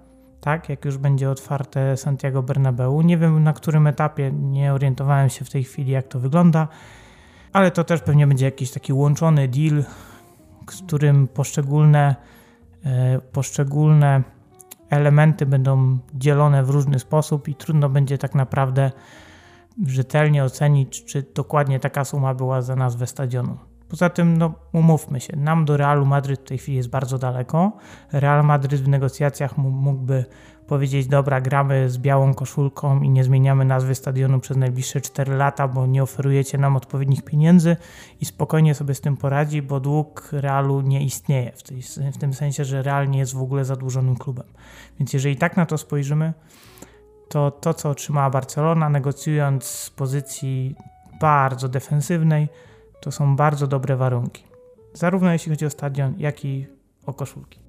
[0.40, 3.02] tak, jak już będzie otwarte Santiago Bernabeu.
[3.02, 6.68] Nie wiem na którym etapie, nie orientowałem się w tej chwili, jak to wygląda,
[7.52, 9.85] ale to też pewnie będzie jakiś taki łączony deal,
[10.70, 12.16] z którym poszczególne,
[12.85, 14.22] e, poszczególne
[14.90, 18.93] elementy będą dzielone w różny sposób i trudno będzie tak naprawdę
[19.86, 23.59] rzetelnie ocenić, czy dokładnie taka suma była za nazwę stadionu.
[23.88, 27.72] Poza tym, no, umówmy się, nam do Realu Madryt w tej chwili jest bardzo daleko.
[28.12, 30.24] Real Madryt w negocjacjach mógłby
[30.66, 35.68] powiedzieć: Dobra, gramy z białą koszulką i nie zmieniamy nazwy stadionu przez najbliższe 4 lata,
[35.68, 37.76] bo nie oferujecie nam odpowiednich pieniędzy
[38.20, 41.52] i spokojnie sobie z tym poradzi, bo dług Realu nie istnieje.
[41.52, 41.82] W, tej,
[42.12, 44.46] w tym sensie, że Real nie jest w ogóle zadłużonym klubem.
[44.98, 46.32] Więc jeżeli tak na to spojrzymy,
[47.35, 50.74] to to, co otrzymała Barcelona, negocjując z pozycji
[51.20, 52.48] bardzo defensywnej,
[53.01, 54.44] to są bardzo dobre warunki.
[54.93, 56.66] Zarówno jeśli chodzi o stadion, jak i
[57.06, 57.61] o koszulki.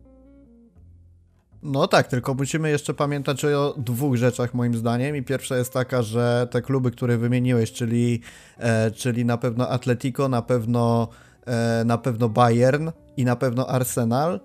[1.64, 6.02] No tak, tylko musimy jeszcze pamiętać o dwóch rzeczach moim zdaniem i pierwsza jest taka,
[6.02, 8.22] że te kluby, które wymieniłeś, czyli,
[8.58, 11.08] e, czyli na pewno Atletico, na pewno,
[11.46, 14.40] e, na pewno Bayern i na pewno Arsenal,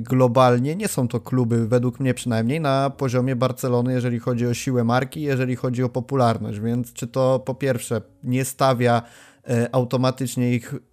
[0.00, 4.84] globalnie nie są to kluby, według mnie przynajmniej, na poziomie Barcelony, jeżeli chodzi o siłę
[4.84, 6.60] marki, jeżeli chodzi o popularność.
[6.60, 9.02] Więc czy to po pierwsze nie stawia
[9.50, 10.91] y, automatycznie ich Y,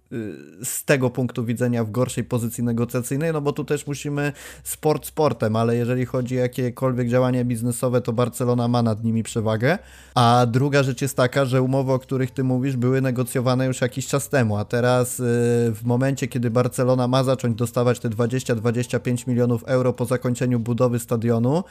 [0.64, 4.32] z tego punktu widzenia w gorszej pozycji negocjacyjnej, no bo tu też musimy
[4.64, 9.78] sport sportem, ale jeżeli chodzi o jakiekolwiek działania biznesowe, to Barcelona ma nad nimi przewagę.
[10.14, 14.06] A druga rzecz jest taka, że umowy, o których ty mówisz, były negocjowane już jakiś
[14.06, 15.22] czas temu, a teraz y,
[15.74, 21.64] w momencie, kiedy Barcelona ma zacząć dostawać te 20-25 milionów euro po zakończeniu budowy stadionu,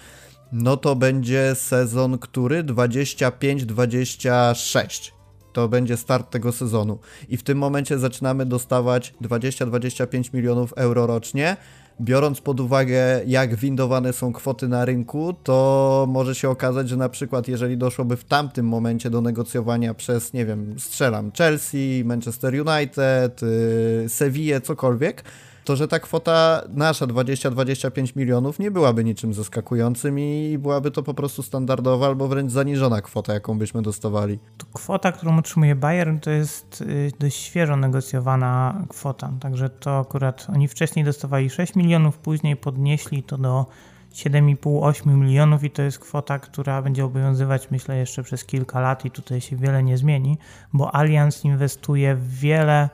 [0.52, 5.19] no to będzie sezon, który 25-26
[5.60, 7.00] to będzie start tego sezonu.
[7.30, 11.58] I w tym momencie zaczynamy dostawać 20-25 milionów euro rocznie.
[12.02, 17.10] Biorąc pod uwagę, jak windowane są kwoty na rynku, to może się okazać, że na
[17.10, 23.42] przykład, jeżeli doszłoby w tamtym momencie do negocjowania przez, nie wiem, strzelam Chelsea, Manchester United,
[23.42, 25.24] yy, Sevilla, cokolwiek,
[25.70, 31.14] to, że ta kwota nasza 20-25 milionów nie byłaby niczym zaskakującym i byłaby to po
[31.14, 34.40] prostu standardowa albo wręcz zaniżona kwota, jaką byśmy dostawali.
[34.74, 40.68] Kwota, którą otrzymuje Bayern, to jest y, dość świeżo negocjowana kwota, także to akurat oni
[40.68, 43.66] wcześniej dostawali 6 milionów, później podnieśli to do
[44.14, 49.12] 7,5-8 milionów i to jest kwota, która będzie obowiązywać myślę jeszcze przez kilka lat i
[49.12, 50.38] tutaj się wiele nie zmieni,
[50.74, 52.90] bo Allianz inwestuje w wiele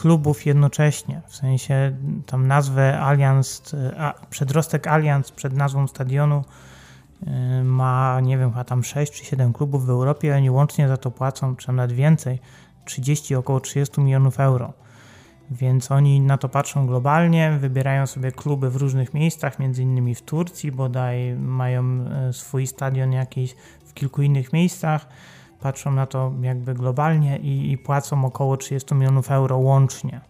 [0.00, 1.96] klubów jednocześnie, w sensie
[2.26, 3.62] tam nazwę Allianz,
[4.30, 6.44] przedrostek Allianz przed nazwą stadionu
[7.22, 10.96] y, ma, nie wiem, chyba tam 6 czy 7 klubów w Europie, oni łącznie za
[10.96, 12.38] to płacą, czy nawet więcej,
[12.84, 14.72] 30, około 30 milionów euro.
[15.50, 20.22] Więc oni na to patrzą globalnie, wybierają sobie kluby w różnych miejscach, między innymi w
[20.22, 23.54] Turcji, bodaj mają y, swój stadion jakiś
[23.86, 25.06] w kilku innych miejscach
[25.60, 30.20] patrzą na to jakby globalnie i, i płacą około 30 milionów euro łącznie.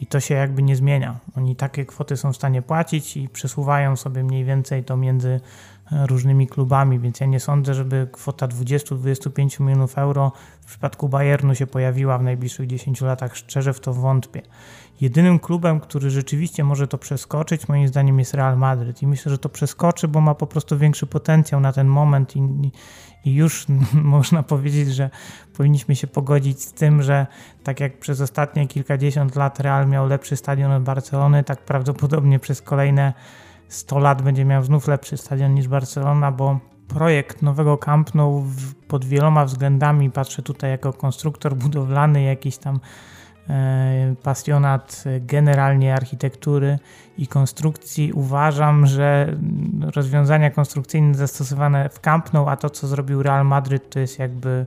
[0.00, 1.18] I to się jakby nie zmienia.
[1.36, 5.40] Oni takie kwoty są w stanie płacić i przesuwają sobie mniej więcej to między
[5.90, 11.66] różnymi klubami, więc ja nie sądzę, żeby kwota 20-25 milionów euro w przypadku Bayernu się
[11.66, 13.36] pojawiła w najbliższych 10 latach.
[13.36, 14.42] Szczerze w to wątpię.
[15.00, 19.38] Jedynym klubem, który rzeczywiście może to przeskoczyć, moim zdaniem jest Real Madryt i myślę, że
[19.38, 22.70] to przeskoczy, bo ma po prostu większy potencjał na ten moment i,
[23.24, 25.10] i już można powiedzieć, że
[25.56, 27.26] powinniśmy się pogodzić z tym, że
[27.64, 32.62] tak jak przez ostatnie kilkadziesiąt lat Real miał lepszy stadion od Barcelony, tak prawdopodobnie przez
[32.62, 33.12] kolejne
[33.68, 36.58] 100 lat będzie miał znów lepszy stadion niż Barcelona, bo
[36.88, 38.44] projekt nowego Camp Nou
[38.88, 42.80] pod wieloma względami, patrzę tutaj jako konstruktor budowlany, jakiś tam
[43.48, 46.78] e, pasjonat generalnie architektury
[47.18, 49.36] i konstrukcji, uważam, że
[49.94, 54.66] rozwiązania konstrukcyjne zastosowane w Camp Nou, a to co zrobił Real Madryt to jest jakby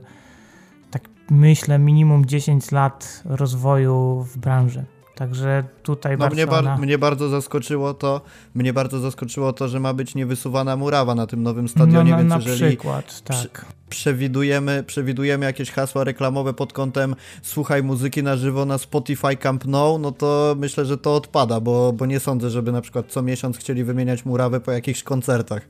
[0.90, 4.84] tak myślę minimum 10 lat rozwoju w branży.
[5.14, 6.60] Także tutaj no, Barcelona...
[6.60, 8.20] mnie, bar mnie, bardzo zaskoczyło to,
[8.54, 12.22] mnie bardzo zaskoczyło to, że ma być niewysuwana murawa na tym nowym stadionie, no, na,
[12.22, 13.66] więc na jeżeli przykład, tak.
[13.88, 19.98] przewidujemy, przewidujemy jakieś hasła reklamowe pod kątem słuchaj muzyki na żywo na Spotify Camp Nou,
[19.98, 23.58] no to myślę, że to odpada, bo, bo nie sądzę, żeby na przykład co miesiąc
[23.58, 25.62] chcieli wymieniać murawę po jakichś koncertach.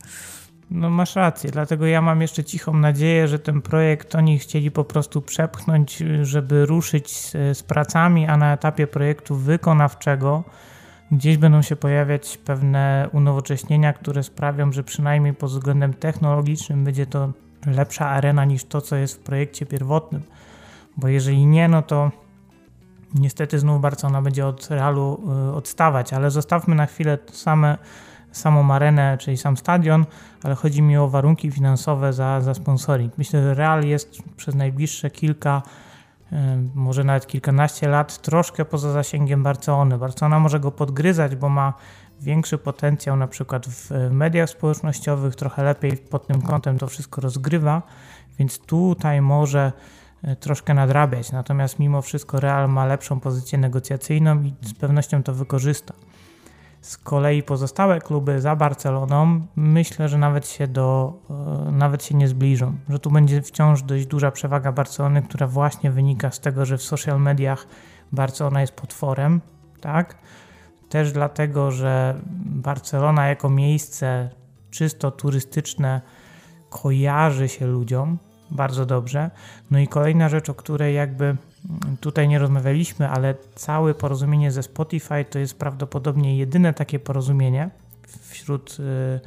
[0.75, 4.85] No masz rację, dlatego ja mam jeszcze cichą nadzieję, że ten projekt oni chcieli po
[4.85, 10.45] prostu przepchnąć, żeby ruszyć z, z pracami, a na etapie projektu wykonawczego
[11.13, 17.33] gdzieś będą się pojawiać pewne unowocześnienia, które sprawią, że przynajmniej pod względem technologicznym będzie to
[17.67, 20.23] lepsza arena niż to, co jest w projekcie pierwotnym.
[20.97, 22.11] Bo jeżeli nie, no to
[23.15, 25.21] niestety znów Barcelona będzie od Realu
[25.51, 27.79] y, odstawać, ale zostawmy na chwilę same
[28.33, 30.05] samą arenę, czyli sam stadion,
[30.43, 33.19] ale chodzi mi o warunki finansowe za, za sponsoring.
[33.19, 35.63] Myślę, że Real jest przez najbliższe kilka,
[36.33, 39.99] e, może nawet kilkanaście lat troszkę poza zasięgiem Barcelony.
[39.99, 41.73] Barcelona może go podgryzać, bo ma
[42.21, 47.83] większy potencjał na przykład w mediach społecznościowych, trochę lepiej pod tym kątem to wszystko rozgrywa,
[48.39, 49.73] więc tutaj może
[50.23, 51.33] e, troszkę nadrabiać.
[51.33, 55.95] Natomiast mimo wszystko Real ma lepszą pozycję negocjacyjną i z pewnością to wykorzysta.
[56.83, 61.13] Z kolei pozostałe kluby za Barceloną myślę, że nawet się, do,
[61.69, 62.77] e, nawet się nie zbliżą.
[62.89, 66.83] Że tu będzie wciąż dość duża przewaga Barcelony, która właśnie wynika z tego, że w
[66.83, 67.67] social mediach
[68.13, 69.41] Barcelona jest potworem,
[69.81, 70.19] tak?
[70.89, 74.31] Też dlatego, że Barcelona jako miejsce
[74.71, 76.01] czysto turystyczne
[76.71, 78.19] kojarzy się ludziom
[78.51, 79.31] bardzo dobrze.
[79.71, 81.37] No i kolejna rzecz, o której jakby
[82.01, 87.71] tutaj nie rozmawialiśmy, ale całe porozumienie ze Spotify to jest prawdopodobnie jedyne takie porozumienie
[88.21, 89.21] wśród y,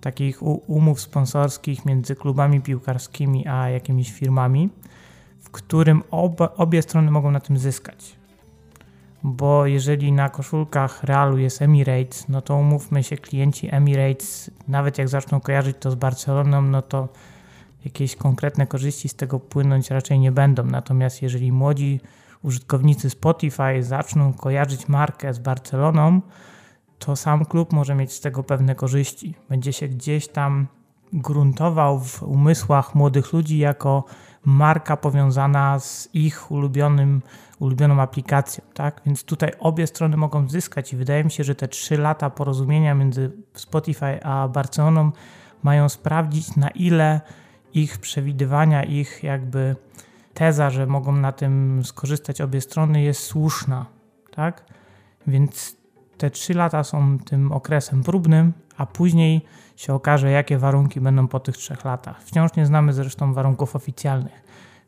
[0.00, 4.68] takich umów sponsorskich między klubami piłkarskimi a jakimiś firmami,
[5.40, 6.02] w którym
[6.56, 8.16] obie strony mogą na tym zyskać.
[9.22, 15.08] Bo jeżeli na koszulkach Realu jest Emirates, no to umówmy się, klienci Emirates, nawet jak
[15.08, 17.08] zaczną kojarzyć to z Barceloną, no to
[17.84, 20.64] jakieś konkretne korzyści z tego płynąć raczej nie będą.
[20.64, 22.00] Natomiast jeżeli młodzi
[22.42, 26.20] użytkownicy Spotify zaczną kojarzyć markę z Barceloną,
[26.98, 29.34] to sam klub może mieć z tego pewne korzyści.
[29.48, 30.66] Będzie się gdzieś tam
[31.12, 34.04] gruntował w umysłach młodych ludzi jako
[34.44, 37.22] marka powiązana z ich ulubionym,
[37.58, 38.64] ulubioną aplikacją.
[38.74, 39.00] Tak?
[39.06, 42.94] Więc tutaj obie strony mogą zyskać i wydaje mi się, że te trzy lata porozumienia
[42.94, 45.12] między Spotify a Barceloną
[45.62, 47.20] mają sprawdzić, na ile
[47.74, 49.76] ich przewidywania, ich jakby
[50.34, 53.86] teza, że mogą na tym skorzystać obie strony jest słuszna,
[54.30, 54.64] tak?
[55.26, 55.76] Więc
[56.18, 59.44] te trzy lata są tym okresem próbnym, a później
[59.76, 62.22] się okaże, jakie warunki będą po tych trzech latach.
[62.22, 64.42] Wciąż nie znamy zresztą warunków oficjalnych.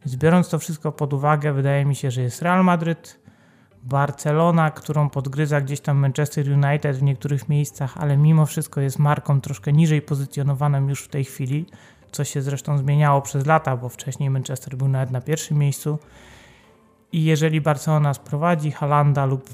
[0.05, 3.21] Więc biorąc to wszystko pod uwagę, wydaje mi się, że jest Real Madryd,
[3.83, 9.41] Barcelona, którą podgryza gdzieś tam Manchester United w niektórych miejscach, ale mimo wszystko jest marką
[9.41, 11.67] troszkę niżej pozycjonowaną już w tej chwili
[12.11, 15.99] co się zresztą zmieniało przez lata, bo wcześniej Manchester był nawet na pierwszym miejscu.
[17.13, 19.45] I jeżeli Barcelona sprowadzi Halanda lub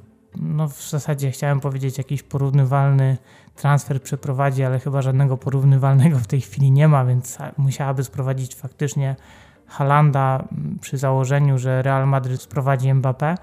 [0.41, 3.17] no w zasadzie chciałem powiedzieć jakiś porównywalny
[3.55, 9.17] transfer przeprowadzi, ale chyba żadnego porównywalnego w tej chwili nie ma, więc musiałaby sprowadzić faktycznie
[9.67, 10.45] Halanda
[10.81, 13.35] przy założeniu, że Real Madryt sprowadzi Mbappé,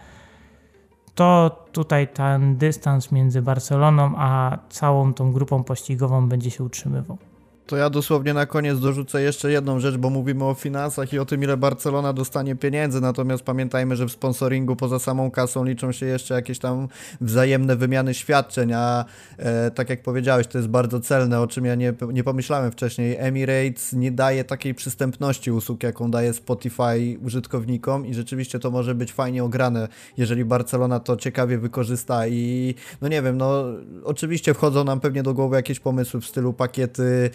[1.15, 7.17] to tutaj ten dystans między Barceloną a całą tą grupą pościgową będzie się utrzymywał.
[7.65, 11.25] To ja dosłownie na koniec dorzucę jeszcze jedną rzecz, bo mówimy o finansach i o
[11.25, 16.05] tym, ile Barcelona dostanie pieniędzy, natomiast pamiętajmy, że w sponsoringu poza samą kasą liczą się
[16.05, 16.87] jeszcze jakieś tam
[17.21, 19.05] wzajemne wymiany świadczeń, a
[19.37, 23.15] e, tak jak powiedziałeś, to jest bardzo celne, o czym ja nie, nie pomyślałem wcześniej.
[23.19, 29.13] Emirates nie daje takiej przystępności usług, jaką daje Spotify użytkownikom i rzeczywiście to może być
[29.13, 29.87] fajnie ograne,
[30.17, 33.63] jeżeli Barcelona to ciekawie wykorzysta i no nie wiem, no
[34.03, 37.29] oczywiście wchodzą nam pewnie do głowy jakieś pomysły w stylu pakiety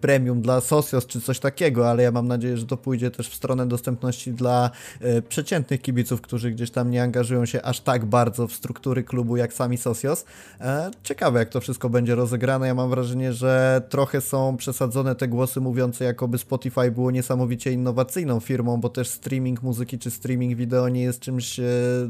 [0.00, 3.34] premium dla Socios czy coś takiego, ale ja mam nadzieję, że to pójdzie też w
[3.34, 4.70] stronę dostępności dla
[5.00, 9.36] e, przeciętnych kibiców, którzy gdzieś tam nie angażują się aż tak bardzo w struktury klubu
[9.36, 10.24] jak sami Socios.
[10.60, 12.66] E, ciekawe jak to wszystko będzie rozegrane.
[12.66, 18.40] Ja mam wrażenie, że trochę są przesadzone te głosy mówiące jakoby Spotify było niesamowicie innowacyjną
[18.40, 21.60] firmą, bo też streaming muzyki czy streaming wideo nie jest czymś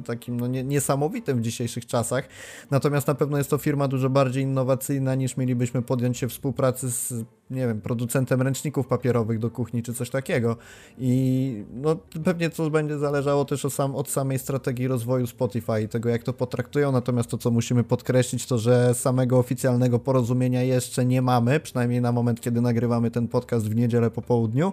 [0.07, 2.29] takim no, niesamowitym w dzisiejszych czasach.
[2.71, 7.13] Natomiast na pewno jest to firma dużo bardziej innowacyjna niż mielibyśmy podjąć się współpracy z
[7.51, 10.57] nie wiem, producentem ręczników papierowych do kuchni czy coś takiego.
[10.99, 16.09] I no, pewnie to będzie zależało też sam, od samej strategii rozwoju Spotify i tego,
[16.09, 16.93] jak to potraktują.
[16.93, 22.13] Natomiast to, co musimy podkreślić, to że samego oficjalnego porozumienia jeszcze nie mamy, przynajmniej na
[22.13, 24.73] moment, kiedy nagrywamy ten podcast w niedzielę po południu.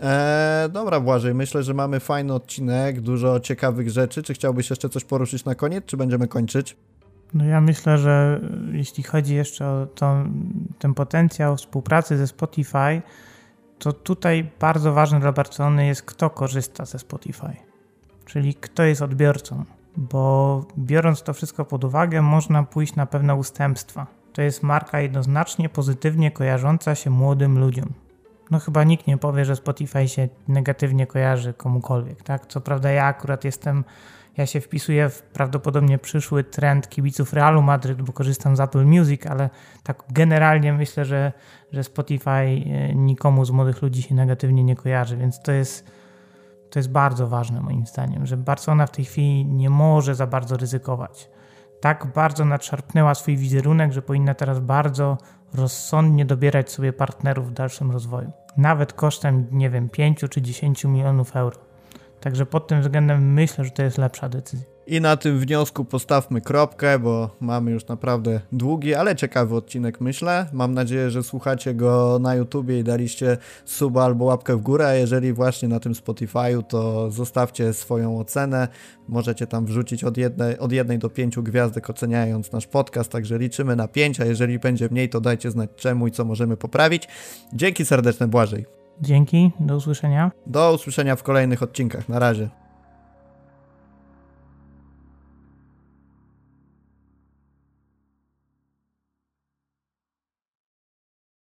[0.00, 4.22] Eee, dobra, Błażej, myślę, że mamy fajny odcinek, dużo ciekawych rzeczy.
[4.22, 6.76] Czy chciałbyś jeszcze coś poruszyć na koniec, czy będziemy kończyć?
[7.34, 8.40] No ja myślę, że
[8.72, 9.86] jeśli chodzi jeszcze o
[10.78, 13.02] ten potencjał współpracy ze Spotify,
[13.78, 17.56] to tutaj bardzo ważne dla Barcelony jest, kto korzysta ze Spotify,
[18.24, 19.64] czyli kto jest odbiorcą,
[19.96, 24.06] bo biorąc to wszystko pod uwagę, można pójść na pewne ustępstwa.
[24.32, 27.92] To jest marka jednoznacznie pozytywnie kojarząca się młodym ludziom.
[28.50, 32.46] No chyba nikt nie powie, że Spotify się negatywnie kojarzy komukolwiek, tak?
[32.46, 33.84] Co prawda ja akurat jestem
[34.36, 39.26] ja się wpisuję w prawdopodobnie przyszły trend kibiców Realu Madryt, bo korzystam z Apple Music,
[39.26, 39.50] ale
[39.82, 41.32] tak generalnie myślę, że,
[41.72, 45.90] że Spotify e, nikomu z młodych ludzi się negatywnie nie kojarzy, więc to jest,
[46.70, 50.56] to jest bardzo ważne moim zdaniem, że Barcelona w tej chwili nie może za bardzo
[50.56, 51.30] ryzykować.
[51.80, 55.18] Tak bardzo nadszarpnęła swój wizerunek, że powinna teraz bardzo
[55.54, 58.32] rozsądnie dobierać sobie partnerów w dalszym rozwoju.
[58.56, 61.65] Nawet kosztem, nie wiem, 5 czy 10 milionów euro.
[62.26, 64.66] Także pod tym względem myślę, że to jest lepsza decyzja.
[64.86, 70.46] I na tym wniosku postawmy kropkę, bo mamy już naprawdę długi, ale ciekawy odcinek, myślę.
[70.52, 74.94] Mam nadzieję, że słuchacie go na YouTubie i daliście suba albo łapkę w górę, a
[74.94, 78.68] jeżeli właśnie na tym Spotify'u, to zostawcie swoją ocenę.
[79.08, 83.76] Możecie tam wrzucić od jednej, od jednej do pięciu gwiazdek oceniając nasz podcast, także liczymy
[83.76, 87.08] na pięć, a jeżeli będzie mniej, to dajcie znać czemu i co możemy poprawić.
[87.52, 88.85] Dzięki serdeczne, Błażej.
[89.00, 90.30] Dzięki, do usłyszenia.
[90.46, 92.08] Do usłyszenia w kolejnych odcinkach.
[92.08, 92.48] Na razie.